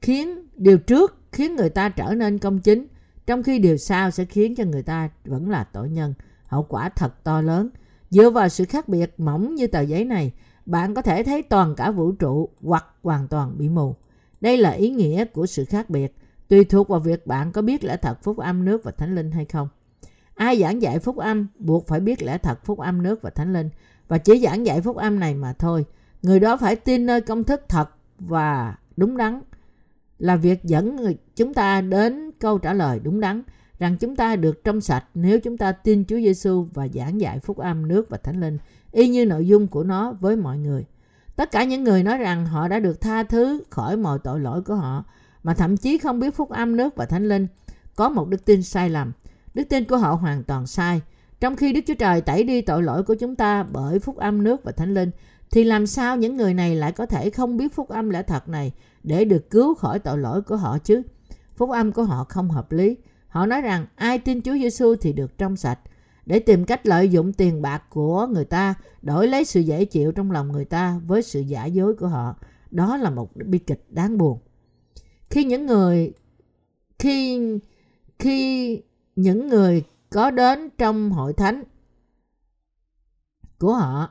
[0.00, 2.86] khiến điều trước khiến người ta trở nên công chính,
[3.26, 6.14] trong khi điều sau sẽ khiến cho người ta vẫn là tội nhân.
[6.46, 7.68] Hậu quả thật to lớn.
[8.10, 10.32] Dựa vào sự khác biệt mỏng như tờ giấy này,
[10.66, 13.96] bạn có thể thấy toàn cả vũ trụ hoặc hoàn toàn bị mù.
[14.40, 16.14] Đây là ý nghĩa của sự khác biệt,
[16.48, 19.30] tùy thuộc vào việc bạn có biết lẽ thật phúc âm nước và thánh linh
[19.30, 19.68] hay không.
[20.34, 23.52] Ai giảng dạy phúc âm buộc phải biết lẽ thật phúc âm nước và thánh
[23.52, 23.70] linh
[24.08, 25.84] và chỉ giảng dạy phúc âm này mà thôi.
[26.22, 29.40] Người đó phải tin nơi công thức thật và đúng đắn
[30.18, 33.42] là việc dẫn người chúng ta đến câu trả lời đúng đắn
[33.78, 37.38] rằng chúng ta được trong sạch nếu chúng ta tin Chúa Giêsu và giảng dạy
[37.38, 38.58] phúc âm nước và thánh linh
[38.92, 40.84] y như nội dung của nó với mọi người.
[41.40, 44.62] Tất cả những người nói rằng họ đã được tha thứ khỏi mọi tội lỗi
[44.62, 45.04] của họ,
[45.42, 47.46] mà thậm chí không biết phúc âm nước và thánh linh
[47.96, 49.12] có một đức tin sai lầm.
[49.54, 51.00] Đức tin của họ hoàn toàn sai.
[51.40, 54.44] Trong khi Đức Chúa Trời tẩy đi tội lỗi của chúng ta bởi phúc âm
[54.44, 55.10] nước và thánh linh,
[55.50, 58.48] thì làm sao những người này lại có thể không biết phúc âm lẽ thật
[58.48, 58.72] này
[59.02, 61.02] để được cứu khỏi tội lỗi của họ chứ?
[61.56, 62.96] Phúc âm của họ không hợp lý.
[63.28, 65.78] Họ nói rằng, ai tin Chúa Giêsu thì được trong sạch
[66.30, 70.12] để tìm cách lợi dụng tiền bạc của người ta, đổi lấy sự dễ chịu
[70.12, 72.36] trong lòng người ta với sự giả dối của họ.
[72.70, 74.38] Đó là một bi kịch đáng buồn.
[75.30, 76.12] Khi những người,
[76.98, 77.40] khi
[78.18, 78.82] khi
[79.16, 81.62] những người có đến trong hội thánh
[83.58, 84.10] của họ,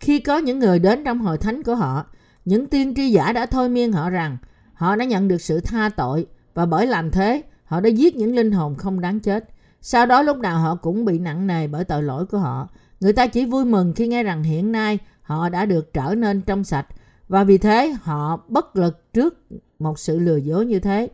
[0.00, 2.06] khi có những người đến trong hội thánh của họ,
[2.44, 4.38] những tiên tri giả đã thôi miên họ rằng
[4.74, 8.34] họ đã nhận được sự tha tội và bởi làm thế, họ đã giết những
[8.34, 9.55] linh hồn không đáng chết
[9.88, 12.68] sau đó lúc nào họ cũng bị nặng nề bởi tội lỗi của họ
[13.00, 16.40] người ta chỉ vui mừng khi nghe rằng hiện nay họ đã được trở nên
[16.40, 16.86] trong sạch
[17.28, 19.42] và vì thế họ bất lực trước
[19.78, 21.08] một sự lừa dối như thế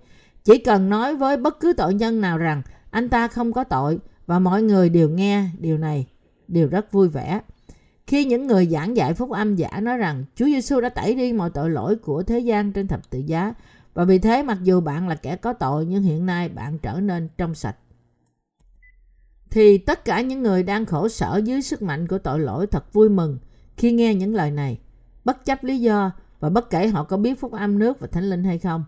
[0.45, 3.99] chỉ cần nói với bất cứ tội nhân nào rằng anh ta không có tội
[4.27, 6.07] và mọi người đều nghe điều này,
[6.49, 7.41] đều rất vui vẻ.
[8.07, 11.33] Khi những người giảng dạy phúc âm giả nói rằng Chúa Giêsu đã tẩy đi
[11.33, 13.55] mọi tội lỗi của thế gian trên thập tự giá
[13.95, 17.01] và vì thế mặc dù bạn là kẻ có tội, nhưng hiện nay bạn trở
[17.01, 17.77] nên trong sạch.
[19.53, 22.93] Thì tất cả những người đang khổ sở dưới sức mạnh của tội lỗi thật
[22.93, 23.39] vui mừng
[23.77, 24.79] khi nghe những lời này,
[25.25, 26.11] bất chấp lý do
[26.41, 28.85] và bất kể họ có biết phúc âm nước và thánh linh hay không.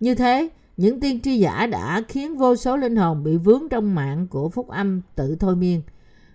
[0.00, 3.94] Như thế, những tiên tri giả đã khiến vô số linh hồn bị vướng trong
[3.94, 5.82] mạng của phúc âm tự thôi miên.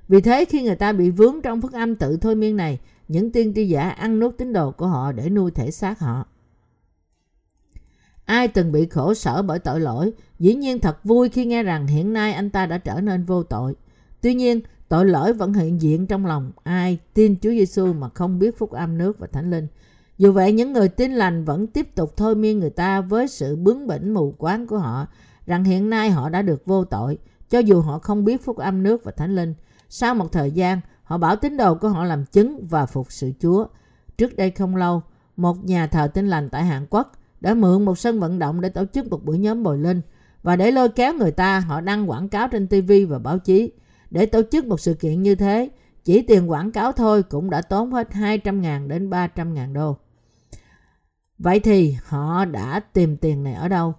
[0.08, 3.32] Vì thế khi người ta bị vướng trong phúc âm tự thôi miên này, những
[3.32, 6.26] tiên tri giả ăn nuốt tín đồ của họ để nuôi thể xác họ.
[8.25, 11.88] Ai từng bị khổ sở bởi tội lỗi, dĩ nhiên thật vui khi nghe rằng
[11.88, 13.75] hiện nay anh ta đã trở nên vô tội.
[14.21, 18.39] Tuy nhiên, tội lỗi vẫn hiện diện trong lòng ai tin Chúa Giêsu mà không
[18.39, 19.67] biết phúc âm nước và thánh linh.
[20.17, 23.55] Dù vậy, những người tin lành vẫn tiếp tục thôi miên người ta với sự
[23.55, 25.07] bướng bỉnh mù quáng của họ
[25.45, 27.17] rằng hiện nay họ đã được vô tội,
[27.49, 29.53] cho dù họ không biết phúc âm nước và thánh linh.
[29.89, 33.31] Sau một thời gian, họ bảo tín đồ của họ làm chứng và phục sự
[33.39, 33.65] Chúa.
[34.17, 35.01] Trước đây không lâu,
[35.38, 37.12] một nhà thờ tin lành tại Hàn Quốc
[37.43, 40.01] đã mượn một sân vận động để tổ chức một buổi nhóm bồi linh
[40.43, 43.71] và để lôi kéo người ta họ đăng quảng cáo trên TV và báo chí.
[44.12, 45.69] Để tổ chức một sự kiện như thế,
[46.03, 49.97] chỉ tiền quảng cáo thôi cũng đã tốn hết 200.000 đến 300.000 đô.
[51.39, 53.93] Vậy thì họ đã tìm tiền này ở đâu?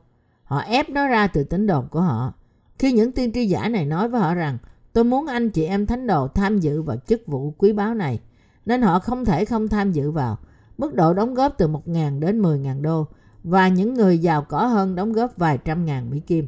[0.45, 2.33] Họ ép nó ra từ tín đồ của họ.
[2.79, 4.59] Khi những tiên tri giả này nói với họ rằng
[4.93, 8.21] tôi muốn anh chị em thánh đồ tham dự vào chức vụ quý báu này,
[8.67, 10.39] nên họ không thể không tham dự vào.
[10.79, 13.07] Mức độ đóng góp từ 1.000 đến 10.000 đô
[13.45, 16.47] và những người giàu có hơn đóng góp vài trăm ngàn Mỹ Kim.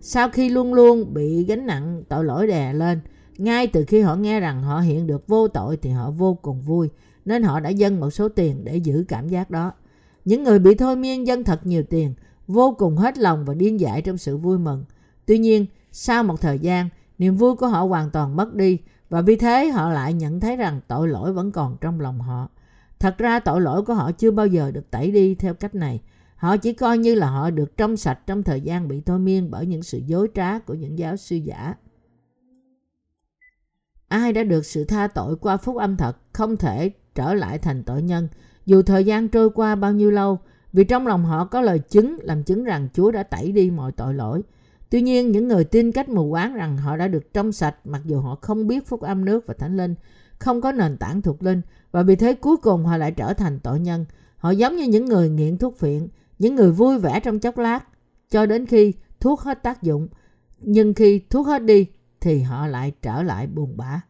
[0.00, 3.00] Sau khi luôn luôn bị gánh nặng tội lỗi đè lên,
[3.38, 6.60] ngay từ khi họ nghe rằng họ hiện được vô tội thì họ vô cùng
[6.60, 6.88] vui,
[7.24, 9.72] nên họ đã dâng một số tiền để giữ cảm giác đó.
[10.24, 12.14] Những người bị thôi miên dâng thật nhiều tiền,
[12.46, 14.84] vô cùng hết lòng và điên dại trong sự vui mừng.
[15.26, 18.78] Tuy nhiên, sau một thời gian, niềm vui của họ hoàn toàn mất đi
[19.10, 22.48] và vì thế họ lại nhận thấy rằng tội lỗi vẫn còn trong lòng họ.
[22.98, 26.00] Thật ra tội lỗi của họ chưa bao giờ được tẩy đi theo cách này.
[26.38, 29.50] Họ chỉ coi như là họ được trong sạch trong thời gian bị thôi miên
[29.50, 31.74] bởi những sự dối trá của những giáo sư giả.
[34.08, 37.82] Ai đã được sự tha tội qua phúc âm thật không thể trở lại thành
[37.84, 38.28] tội nhân
[38.66, 40.38] dù thời gian trôi qua bao nhiêu lâu,
[40.72, 43.92] vì trong lòng họ có lời chứng làm chứng rằng Chúa đã tẩy đi mọi
[43.92, 44.42] tội lỗi.
[44.90, 48.02] Tuy nhiên, những người tin cách mù quáng rằng họ đã được trong sạch mặc
[48.04, 49.94] dù họ không biết phúc âm nước và thánh linh,
[50.38, 53.60] không có nền tảng thuộc linh và vì thế cuối cùng họ lại trở thành
[53.60, 54.04] tội nhân.
[54.36, 57.80] Họ giống như những người nghiện thuốc phiện, những người vui vẻ trong chốc lát,
[58.30, 60.08] cho đến khi thuốc hết tác dụng.
[60.58, 61.86] Nhưng khi thuốc hết đi
[62.20, 64.00] thì họ lại trở lại buồn bã.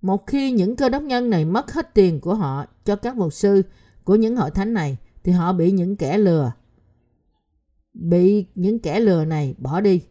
[0.00, 3.32] Một khi những cơ đốc nhân này mất hết tiền của họ cho các mục
[3.32, 3.62] sư
[4.04, 6.52] của những hội thánh này thì họ bị những kẻ lừa
[8.00, 10.02] bị những kẻ lừa này bỏ đi.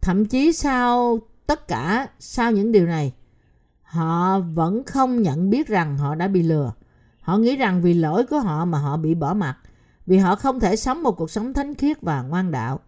[0.00, 3.14] Thậm chí sau tất cả sau những điều này
[3.82, 6.72] họ vẫn không nhận biết rằng họ đã bị lừa.
[7.28, 9.56] Họ nghĩ rằng vì lỗi của họ mà họ bị bỏ mặt,
[10.06, 12.80] vì họ không thể sống một cuộc sống thánh khiết và ngoan đạo.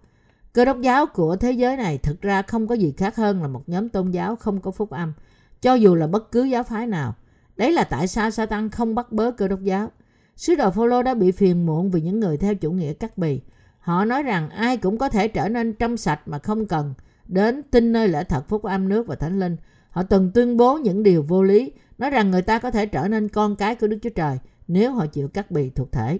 [0.52, 3.48] Cơ đốc giáo của thế giới này thực ra không có gì khác hơn là
[3.48, 5.12] một nhóm tôn giáo không có phúc âm,
[5.60, 7.14] cho dù là bất cứ giáo phái nào.
[7.56, 9.90] Đấy là tại sao Satan không bắt bớ cơ đốc giáo.
[10.36, 13.40] Sứ đồ Phaolô đã bị phiền muộn vì những người theo chủ nghĩa cắt bì.
[13.78, 16.94] Họ nói rằng ai cũng có thể trở nên trong sạch mà không cần
[17.26, 19.56] đến tin nơi lẽ thật phúc âm nước và thánh linh.
[19.90, 23.08] Họ từng tuyên bố những điều vô lý, nói rằng người ta có thể trở
[23.08, 26.18] nên con cái của Đức Chúa Trời nếu họ chịu cắt bì thuộc thể.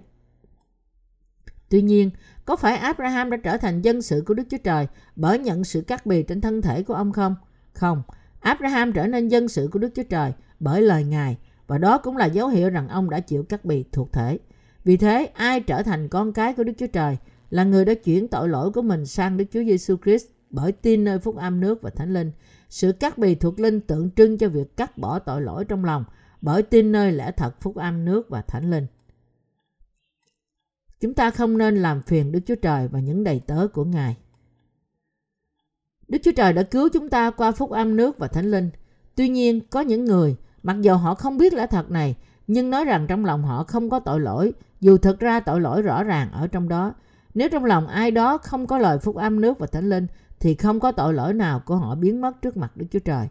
[1.69, 2.11] Tuy nhiên,
[2.45, 5.81] có phải Abraham đã trở thành dân sự của Đức Chúa Trời bởi nhận sự
[5.81, 7.35] cắt bì trên thân thể của ông không?
[7.73, 8.03] Không.
[8.39, 12.17] Abraham trở nên dân sự của Đức Chúa Trời bởi lời Ngài và đó cũng
[12.17, 14.39] là dấu hiệu rằng ông đã chịu cắt bì thuộc thể.
[14.83, 17.17] Vì thế, ai trở thành con cái của Đức Chúa Trời
[17.49, 21.03] là người đã chuyển tội lỗi của mình sang Đức Chúa Giêsu Christ bởi tin
[21.03, 22.31] nơi phúc âm nước và thánh linh.
[22.71, 26.03] Sự cắt bì thuộc linh tượng trưng cho việc cắt bỏ tội lỗi trong lòng
[26.41, 28.87] bởi tin nơi lẽ thật phúc âm nước và thánh linh.
[30.99, 34.17] Chúng ta không nên làm phiền Đức Chúa Trời và những đầy tớ của Ngài.
[36.07, 38.69] Đức Chúa Trời đã cứu chúng ta qua phúc âm nước và thánh linh.
[39.15, 42.15] Tuy nhiên, có những người, mặc dù họ không biết lẽ thật này,
[42.47, 45.81] nhưng nói rằng trong lòng họ không có tội lỗi, dù thực ra tội lỗi
[45.81, 46.93] rõ ràng ở trong đó.
[47.33, 50.07] Nếu trong lòng ai đó không có lời phúc âm nước và thánh linh,
[50.41, 53.27] thì không có tội lỗi nào của họ biến mất trước mặt Đức Chúa Trời.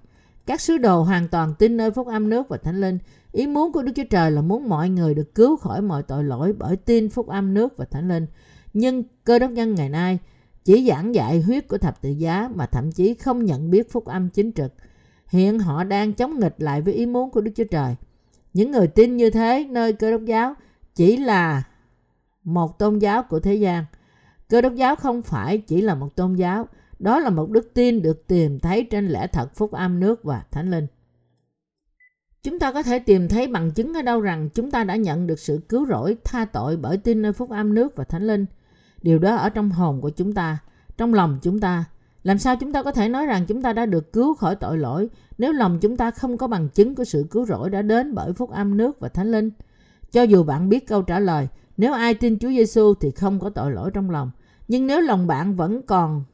[0.46, 2.98] Các sứ đồ hoàn toàn tin nơi phúc âm nước và thánh linh.
[3.32, 6.24] Ý muốn của Đức Chúa Trời là muốn mọi người được cứu khỏi mọi tội
[6.24, 8.26] lỗi bởi tin phúc âm nước và thánh linh.
[8.72, 10.18] Nhưng cơ đốc nhân ngày nay
[10.64, 14.04] chỉ giảng dạy huyết của thập tự giá mà thậm chí không nhận biết phúc
[14.04, 14.72] âm chính trực.
[15.26, 17.96] Hiện họ đang chống nghịch lại với ý muốn của Đức Chúa Trời.
[18.54, 20.54] Những người tin như thế nơi cơ đốc giáo
[20.94, 21.62] chỉ là
[22.44, 23.84] một tôn giáo của thế gian.
[24.48, 26.68] Cơ đốc giáo không phải chỉ là một tôn giáo,
[27.00, 30.44] đó là một đức tin được tìm thấy trên lẽ thật phúc âm nước và
[30.50, 30.86] thánh linh.
[32.42, 35.26] Chúng ta có thể tìm thấy bằng chứng ở đâu rằng chúng ta đã nhận
[35.26, 38.46] được sự cứu rỗi, tha tội bởi tin nơi phúc âm nước và thánh linh.
[39.02, 40.58] Điều đó ở trong hồn của chúng ta,
[40.96, 41.84] trong lòng chúng ta.
[42.22, 44.78] Làm sao chúng ta có thể nói rằng chúng ta đã được cứu khỏi tội
[44.78, 45.08] lỗi
[45.38, 48.32] nếu lòng chúng ta không có bằng chứng của sự cứu rỗi đã đến bởi
[48.32, 49.50] phúc âm nước và thánh linh?
[50.12, 53.50] Cho dù bạn biết câu trả lời, nếu ai tin Chúa Giêsu thì không có
[53.50, 54.30] tội lỗi trong lòng.
[54.68, 56.24] Nhưng nếu lòng bạn vẫn còn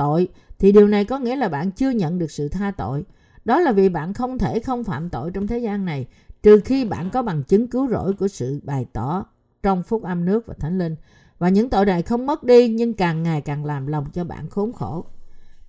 [0.00, 3.04] tội thì điều này có nghĩa là bạn chưa nhận được sự tha tội.
[3.44, 6.06] Đó là vì bạn không thể không phạm tội trong thế gian này
[6.42, 9.24] trừ khi bạn có bằng chứng cứu rỗi của sự bày tỏ
[9.62, 10.96] trong phúc âm nước và thánh linh.
[11.38, 14.48] Và những tội này không mất đi nhưng càng ngày càng làm lòng cho bạn
[14.48, 15.04] khốn khổ.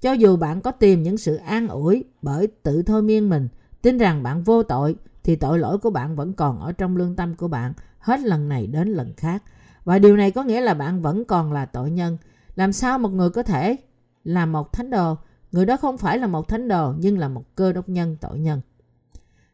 [0.02, 3.48] Cho dù bạn có tìm những sự an ủi bởi tự thôi miên mình,
[3.82, 7.16] tin rằng bạn vô tội, thì tội lỗi của bạn vẫn còn ở trong lương
[7.16, 9.44] tâm của bạn hết lần này đến lần khác.
[9.84, 12.18] Và điều này có nghĩa là bạn vẫn còn là tội nhân.
[12.56, 13.78] Làm sao một người có thể
[14.24, 15.16] là một thánh đồ?
[15.52, 18.40] Người đó không phải là một thánh đồ nhưng là một cơ đốc nhân tội
[18.40, 18.62] nhân.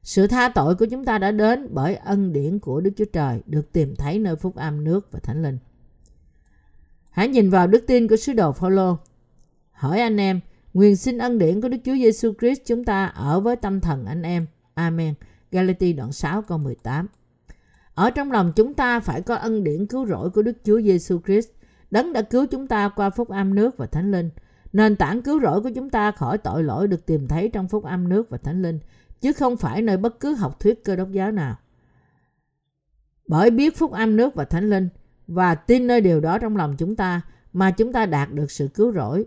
[0.03, 3.41] Sự tha tội của chúng ta đã đến bởi ân điển của Đức Chúa Trời
[3.45, 5.57] được tìm thấy nơi phúc âm nước và thánh linh.
[7.11, 8.97] Hãy nhìn vào đức tin của sứ đồ Phaolô.
[9.71, 10.39] Hỏi anh em,
[10.73, 14.05] nguyện xin ân điển của Đức Chúa Giêsu Christ chúng ta ở với tâm thần
[14.05, 14.45] anh em.
[14.73, 15.13] Amen.
[15.51, 17.07] Galati đoạn 6 câu 18.
[17.93, 21.19] Ở trong lòng chúng ta phải có ân điển cứu rỗi của Đức Chúa Giêsu
[21.25, 21.49] Christ.
[21.91, 24.29] Đấng đã cứu chúng ta qua phúc âm nước và thánh linh.
[24.77, 27.83] Nền tảng cứu rỗi của chúng ta khỏi tội lỗi được tìm thấy trong phúc
[27.83, 28.79] âm nước và thánh linh,
[29.21, 31.55] chứ không phải nơi bất cứ học thuyết cơ đốc giáo nào.
[33.27, 34.89] Bởi biết phúc âm nước và thánh linh
[35.27, 37.21] và tin nơi điều đó trong lòng chúng ta
[37.53, 39.25] mà chúng ta đạt được sự cứu rỗi.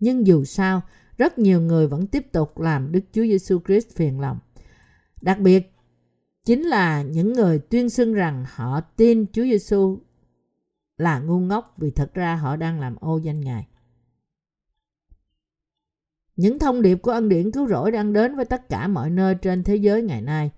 [0.00, 0.82] Nhưng dù sao,
[1.18, 4.38] rất nhiều người vẫn tiếp tục làm Đức Chúa Giêsu Christ phiền lòng.
[5.22, 5.72] Đặc biệt
[6.44, 9.98] chính là những người tuyên xưng rằng họ tin Chúa Giêsu
[10.96, 13.69] là ngu ngốc vì thật ra họ đang làm ô danh Ngài.
[16.40, 19.34] Những thông điệp của ân điển cứu rỗi đang đến với tất cả mọi nơi
[19.34, 20.50] trên thế giới ngày nay.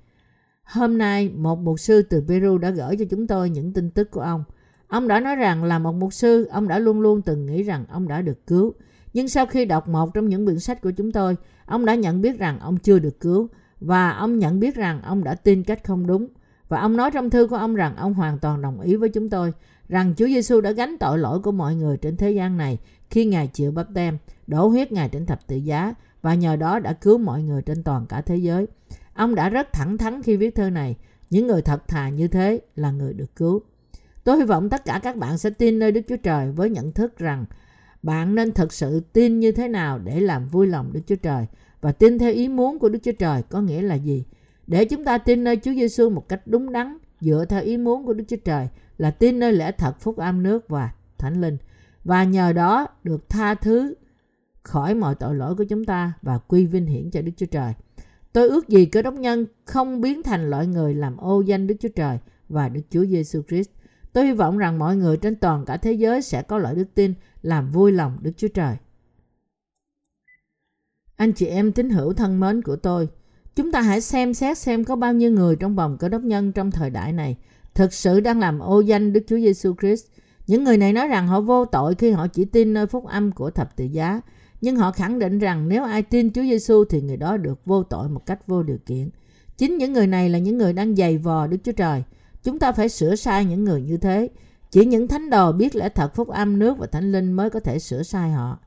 [0.64, 4.10] Hôm nay, một mục sư từ Peru đã gửi cho chúng tôi những tin tức
[4.10, 4.44] của ông.
[4.88, 7.84] Ông đã nói rằng là một mục sư, ông đã luôn luôn từng nghĩ rằng
[7.88, 8.72] ông đã được cứu.
[9.12, 12.20] Nhưng sau khi đọc một trong những quyển sách của chúng tôi, ông đã nhận
[12.20, 13.48] biết rằng ông chưa được cứu
[13.80, 16.28] và ông nhận biết rằng ông đã tin cách không đúng.
[16.68, 19.30] Và ông nói trong thư của ông rằng ông hoàn toàn đồng ý với chúng
[19.30, 19.52] tôi
[19.88, 22.78] rằng Chúa Giêsu đã gánh tội lỗi của mọi người trên thế gian này
[23.12, 26.78] khi Ngài chịu bắp tem, đổ huyết Ngài trên thập tự giá và nhờ đó
[26.78, 28.66] đã cứu mọi người trên toàn cả thế giới.
[29.14, 30.96] Ông đã rất thẳng thắn khi viết thơ này,
[31.30, 33.60] những người thật thà như thế là người được cứu.
[34.24, 36.92] Tôi hy vọng tất cả các bạn sẽ tin nơi Đức Chúa Trời với nhận
[36.92, 37.44] thức rằng
[38.02, 41.46] bạn nên thật sự tin như thế nào để làm vui lòng Đức Chúa Trời
[41.80, 44.24] và tin theo ý muốn của Đức Chúa Trời có nghĩa là gì?
[44.66, 48.06] Để chúng ta tin nơi Chúa Giêsu một cách đúng đắn dựa theo ý muốn
[48.06, 51.56] của Đức Chúa Trời là tin nơi lẽ thật phúc âm nước và thánh linh
[52.04, 53.94] và nhờ đó được tha thứ
[54.62, 57.72] khỏi mọi tội lỗi của chúng ta và quy vinh hiển cho Đức Chúa Trời.
[58.32, 61.74] Tôi ước gì cơ đốc nhân không biến thành loại người làm ô danh Đức
[61.80, 63.70] Chúa Trời và Đức Chúa Giêsu Christ.
[64.12, 66.86] Tôi hy vọng rằng mọi người trên toàn cả thế giới sẽ có loại đức
[66.94, 68.76] tin làm vui lòng Đức Chúa Trời.
[71.16, 73.08] Anh chị em tín hữu thân mến của tôi,
[73.54, 76.52] chúng ta hãy xem xét xem có bao nhiêu người trong vòng cơ đốc nhân
[76.52, 77.36] trong thời đại này
[77.74, 80.06] thực sự đang làm ô danh Đức Chúa Giêsu Christ.
[80.46, 83.32] Những người này nói rằng họ vô tội khi họ chỉ tin nơi phúc âm
[83.32, 84.20] của thập tự giá,
[84.60, 87.82] nhưng họ khẳng định rằng nếu ai tin Chúa Giêsu thì người đó được vô
[87.82, 89.10] tội một cách vô điều kiện.
[89.58, 92.02] Chính những người này là những người đang giày vò Đức Chúa Trời.
[92.42, 94.28] Chúng ta phải sửa sai những người như thế.
[94.70, 97.60] Chỉ những thánh đồ biết lẽ thật phúc âm nước và thánh linh mới có
[97.60, 98.58] thể sửa sai họ.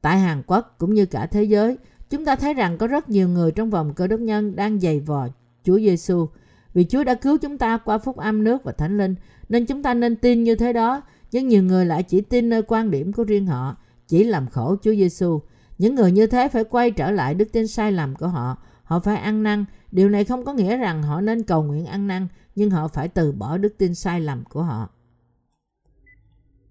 [0.00, 1.78] Tại Hàn Quốc cũng như cả thế giới,
[2.10, 5.00] chúng ta thấy rằng có rất nhiều người trong vòng cơ đốc nhân đang giày
[5.00, 5.28] vò
[5.64, 6.26] Chúa Giêsu.
[6.74, 9.14] Vì Chúa đã cứu chúng ta qua phúc âm nước và thánh linh,
[9.48, 11.02] nên chúng ta nên tin như thế đó.
[11.32, 13.76] Nhưng nhiều người lại chỉ tin nơi quan điểm của riêng họ,
[14.08, 15.40] chỉ làm khổ Chúa Giêsu.
[15.78, 18.56] Những người như thế phải quay trở lại đức tin sai lầm của họ.
[18.82, 19.64] Họ phải ăn năn.
[19.92, 23.08] Điều này không có nghĩa rằng họ nên cầu nguyện ăn năn, nhưng họ phải
[23.08, 24.88] từ bỏ đức tin sai lầm của họ.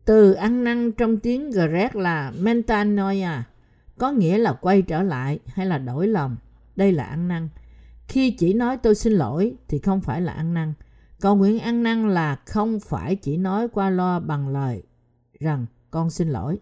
[0.05, 3.43] Từ ăn năn trong tiếng Grec là metanoia,
[3.97, 6.37] có nghĩa là quay trở lại hay là đổi lòng.
[6.75, 7.49] Đây là ăn năn.
[8.07, 10.73] Khi chỉ nói tôi xin lỗi thì không phải là ăn năn.
[11.19, 14.83] Cầu nguyện ăn năn là không phải chỉ nói qua lo bằng lời
[15.39, 16.57] rằng con xin lỗi.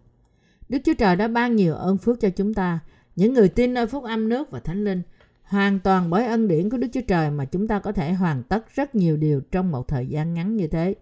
[0.69, 2.79] Đức Chúa Trời đã ban nhiều ơn phước cho chúng ta,
[3.15, 5.01] những người tin nơi phúc âm nước và thánh linh.
[5.43, 8.43] Hoàn toàn bởi ân điển của Đức Chúa Trời mà chúng ta có thể hoàn
[8.43, 10.95] tất rất nhiều điều trong một thời gian ngắn như thế.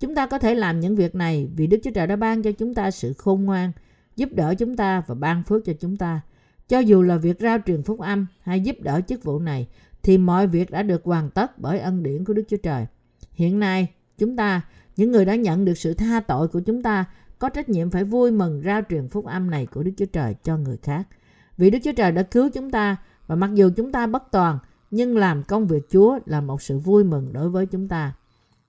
[0.00, 2.52] Chúng ta có thể làm những việc này vì Đức Chúa Trời đã ban cho
[2.52, 3.72] chúng ta sự khôn ngoan,
[4.16, 6.20] giúp đỡ chúng ta và ban phước cho chúng ta.
[6.68, 9.68] Cho dù là việc rao truyền phúc âm hay giúp đỡ chức vụ này,
[10.02, 12.86] thì mọi việc đã được hoàn tất bởi ân điển của Đức Chúa Trời.
[13.32, 14.60] Hiện nay, chúng ta,
[14.96, 17.04] những người đã nhận được sự tha tội của chúng ta,
[17.38, 20.34] có trách nhiệm phải vui mừng rao truyền phúc âm này của Đức Chúa Trời
[20.44, 21.08] cho người khác.
[21.56, 22.96] Vì Đức Chúa Trời đã cứu chúng ta
[23.26, 24.58] và mặc dù chúng ta bất toàn,
[24.90, 28.12] nhưng làm công việc Chúa là một sự vui mừng đối với chúng ta.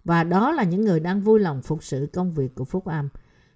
[0.03, 3.10] Và đó là những người đang vui lòng phục sự công việc của phúc âm.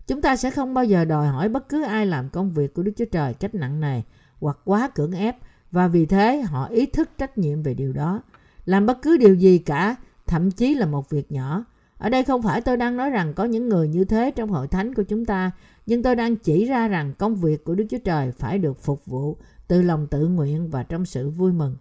[0.08, 2.84] Chúng ta sẽ không bao giờ đòi hỏi bất cứ ai làm công việc của
[2.84, 4.04] Đức Chúa Trời cách nặng này
[4.40, 5.36] hoặc quá cưỡng ép
[5.72, 8.22] và vì thế họ ý thức trách nhiệm về điều đó.
[8.66, 9.96] Làm bất cứ điều gì cả,
[10.28, 11.66] thậm chí là một việc nhỏ.
[11.98, 14.68] Ở đây không phải tôi đang nói rằng có những người như thế trong hội
[14.68, 15.52] thánh của chúng ta,
[15.86, 19.06] nhưng tôi đang chỉ ra rằng công việc của Đức Chúa Trời phải được phục
[19.06, 21.78] vụ từ lòng tự nguyện và trong sự vui mừng.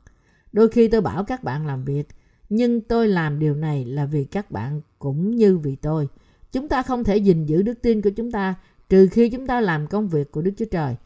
[0.53, 2.09] Đôi khi tôi bảo các bạn làm việc,
[2.49, 6.09] nhưng tôi làm điều này là vì các bạn cũng như vì tôi.
[6.53, 8.55] Chúng ta không thể gìn giữ đức tin của chúng ta
[8.89, 10.97] trừ khi chúng ta làm công việc của Đức Chúa Trời.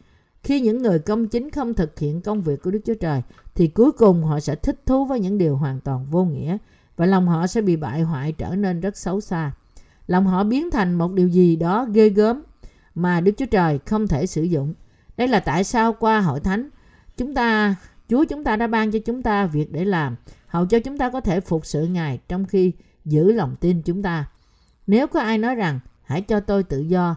[0.43, 3.23] Khi những người công chính không thực hiện công việc của Đức Chúa Trời,
[3.55, 6.57] thì cuối cùng họ sẽ thích thú với những điều hoàn toàn vô nghĩa
[6.97, 9.53] và lòng họ sẽ bị bại hoại trở nên rất xấu xa.
[10.07, 12.43] Lòng họ biến thành một điều gì đó ghê gớm
[12.95, 14.75] mà Đức Chúa Trời không thể sử dụng.
[15.17, 16.69] Đây là tại sao qua hội thánh,
[17.17, 17.75] chúng ta,
[18.09, 21.11] Chúa chúng ta đã ban cho chúng ta việc để làm, hầu cho chúng ta
[21.11, 22.73] có thể phục sự Ngài trong khi
[23.05, 24.31] giữ lòng tin chúng ta.
[24.87, 27.17] Nếu có ai nói rằng, hãy cho tôi tự do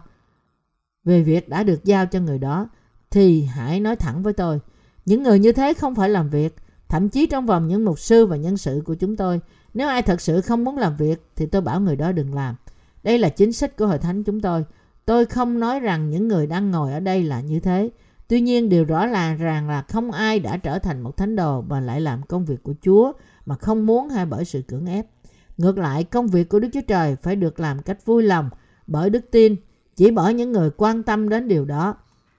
[1.04, 2.68] về việc đã được giao cho người đó
[3.10, 4.60] thì hãy nói thẳng với tôi.
[5.04, 6.56] Những người như thế không phải làm việc,
[6.88, 9.40] thậm chí trong vòng những mục sư và nhân sự của chúng tôi.
[9.74, 12.54] Nếu ai thật sự không muốn làm việc thì tôi bảo người đó đừng làm.
[13.02, 14.64] Đây là chính sách của hội thánh chúng tôi.
[15.04, 17.90] Tôi không nói rằng những người đang ngồi ở đây là như thế.
[18.28, 21.60] Tuy nhiên điều rõ ràng rằng là không ai đã trở thành một thánh đồ
[21.68, 23.12] và lại làm công việc của Chúa
[23.46, 25.06] mà không muốn hay bởi sự cưỡng ép.
[25.56, 28.50] Ngược lại, công việc của Đức Chúa Trời phải được làm cách vui lòng
[28.86, 29.56] bởi đức tin,
[29.96, 31.94] chỉ bởi những người quan tâm đến điều đó.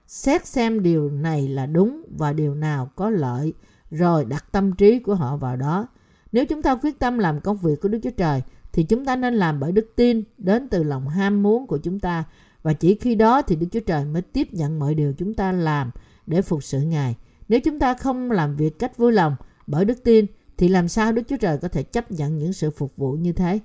[0.08, 3.54] Xét xem điều này là đúng và điều nào có lợi,
[3.92, 5.88] rồi đặt tâm trí của họ vào đó.
[6.32, 8.42] Nếu chúng ta quyết tâm làm công việc của Đức Chúa Trời,
[8.72, 12.00] thì chúng ta nên làm bởi đức tin đến từ lòng ham muốn của chúng
[12.00, 12.24] ta
[12.64, 15.52] và chỉ khi đó thì Đức Chúa Trời mới tiếp nhận mọi điều chúng ta
[15.52, 15.92] làm
[16.26, 17.16] để phục sự Ngài.
[17.50, 19.36] Nếu chúng ta không làm việc cách vui lòng
[19.68, 20.26] bởi đức tin
[20.58, 23.34] thì làm sao Đức Chúa Trời có thể chấp nhận những sự phục vụ như
[23.34, 23.60] thế?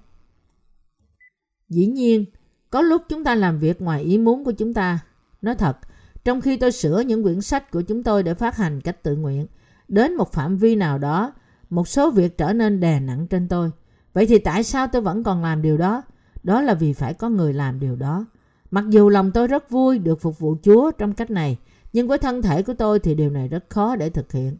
[1.68, 2.24] Dĩ nhiên,
[2.70, 4.98] có lúc chúng ta làm việc ngoài ý muốn của chúng ta.
[5.42, 5.76] Nói thật,
[6.24, 9.16] trong khi tôi sửa những quyển sách của chúng tôi để phát hành cách tự
[9.16, 9.46] nguyện,
[9.88, 11.32] đến một phạm vi nào đó,
[11.70, 13.70] một số việc trở nên đè nặng trên tôi.
[14.12, 16.02] Vậy thì tại sao tôi vẫn còn làm điều đó?
[16.42, 18.26] Đó là vì phải có người làm điều đó.
[18.70, 21.58] Mặc dù lòng tôi rất vui được phục vụ Chúa trong cách này,
[21.92, 24.56] nhưng với thân thể của tôi thì điều này rất khó để thực hiện.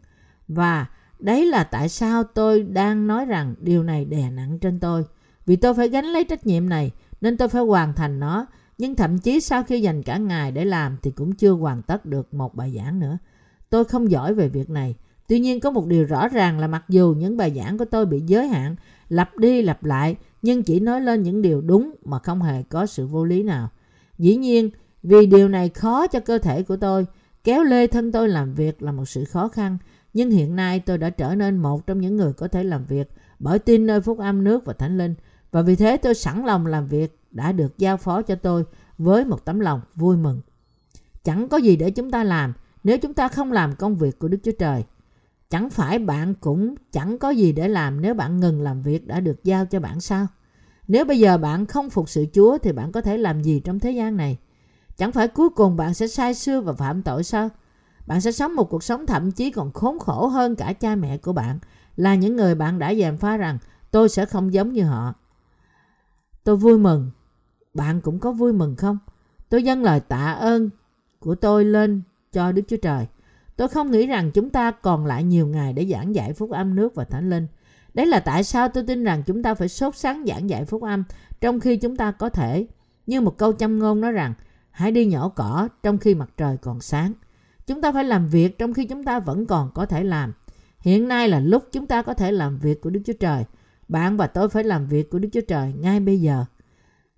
[0.47, 0.85] Và
[1.19, 5.05] đấy là tại sao tôi đang nói rằng điều này đè nặng trên tôi.
[5.45, 6.91] Vì tôi phải gánh lấy trách nhiệm này
[7.21, 8.45] nên tôi phải hoàn thành nó.
[8.77, 12.05] Nhưng thậm chí sau khi dành cả ngày để làm thì cũng chưa hoàn tất
[12.05, 13.17] được một bài giảng nữa.
[13.69, 14.95] Tôi không giỏi về việc này.
[15.27, 18.05] Tuy nhiên có một điều rõ ràng là mặc dù những bài giảng của tôi
[18.05, 18.75] bị giới hạn,
[19.09, 22.85] lặp đi lặp lại, nhưng chỉ nói lên những điều đúng mà không hề có
[22.85, 23.69] sự vô lý nào.
[24.17, 24.69] Dĩ nhiên,
[25.03, 27.05] vì điều này khó cho cơ thể của tôi,
[27.43, 29.77] kéo lê thân tôi làm việc là một sự khó khăn.
[30.13, 33.09] Nhưng hiện nay tôi đã trở nên một trong những người có thể làm việc
[33.39, 35.15] bởi tin nơi phúc âm nước và thánh linh.
[35.51, 38.65] Và vì thế tôi sẵn lòng làm việc đã được giao phó cho tôi
[38.97, 40.41] với một tấm lòng vui mừng.
[41.23, 42.53] Chẳng có gì để chúng ta làm
[42.83, 44.83] nếu chúng ta không làm công việc của Đức Chúa Trời.
[45.49, 49.19] Chẳng phải bạn cũng chẳng có gì để làm nếu bạn ngừng làm việc đã
[49.19, 50.27] được giao cho bạn sao?
[50.87, 53.79] Nếu bây giờ bạn không phục sự Chúa thì bạn có thể làm gì trong
[53.79, 54.37] thế gian này?
[54.97, 57.49] Chẳng phải cuối cùng bạn sẽ sai xưa và phạm tội sao?
[58.07, 61.17] Bạn sẽ sống một cuộc sống thậm chí còn khốn khổ hơn cả cha mẹ
[61.17, 61.59] của bạn
[61.95, 63.57] là những người bạn đã dèm pha rằng
[63.91, 65.13] tôi sẽ không giống như họ.
[66.43, 67.11] Tôi vui mừng.
[67.73, 68.97] Bạn cũng có vui mừng không?
[69.49, 70.69] Tôi dâng lời tạ ơn
[71.19, 72.01] của tôi lên
[72.31, 73.07] cho Đức Chúa Trời.
[73.55, 76.75] Tôi không nghĩ rằng chúng ta còn lại nhiều ngày để giảng dạy phúc âm
[76.75, 77.47] nước và thánh linh.
[77.93, 80.81] Đấy là tại sao tôi tin rằng chúng ta phải sốt sáng giảng dạy phúc
[80.81, 81.03] âm
[81.41, 82.67] trong khi chúng ta có thể.
[83.07, 84.33] Như một câu châm ngôn nói rằng,
[84.71, 87.13] hãy đi nhổ cỏ trong khi mặt trời còn sáng.
[87.67, 90.33] Chúng ta phải làm việc trong khi chúng ta vẫn còn có thể làm.
[90.79, 93.45] Hiện nay là lúc chúng ta có thể làm việc của Đức Chúa Trời.
[93.87, 96.45] Bạn và tôi phải làm việc của Đức Chúa Trời ngay bây giờ.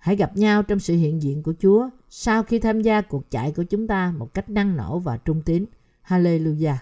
[0.05, 3.51] Hãy gặp nhau trong sự hiện diện của Chúa sau khi tham gia cuộc chạy
[3.51, 5.65] của chúng ta một cách năng nổ và trung tín.
[6.07, 6.75] Hallelujah.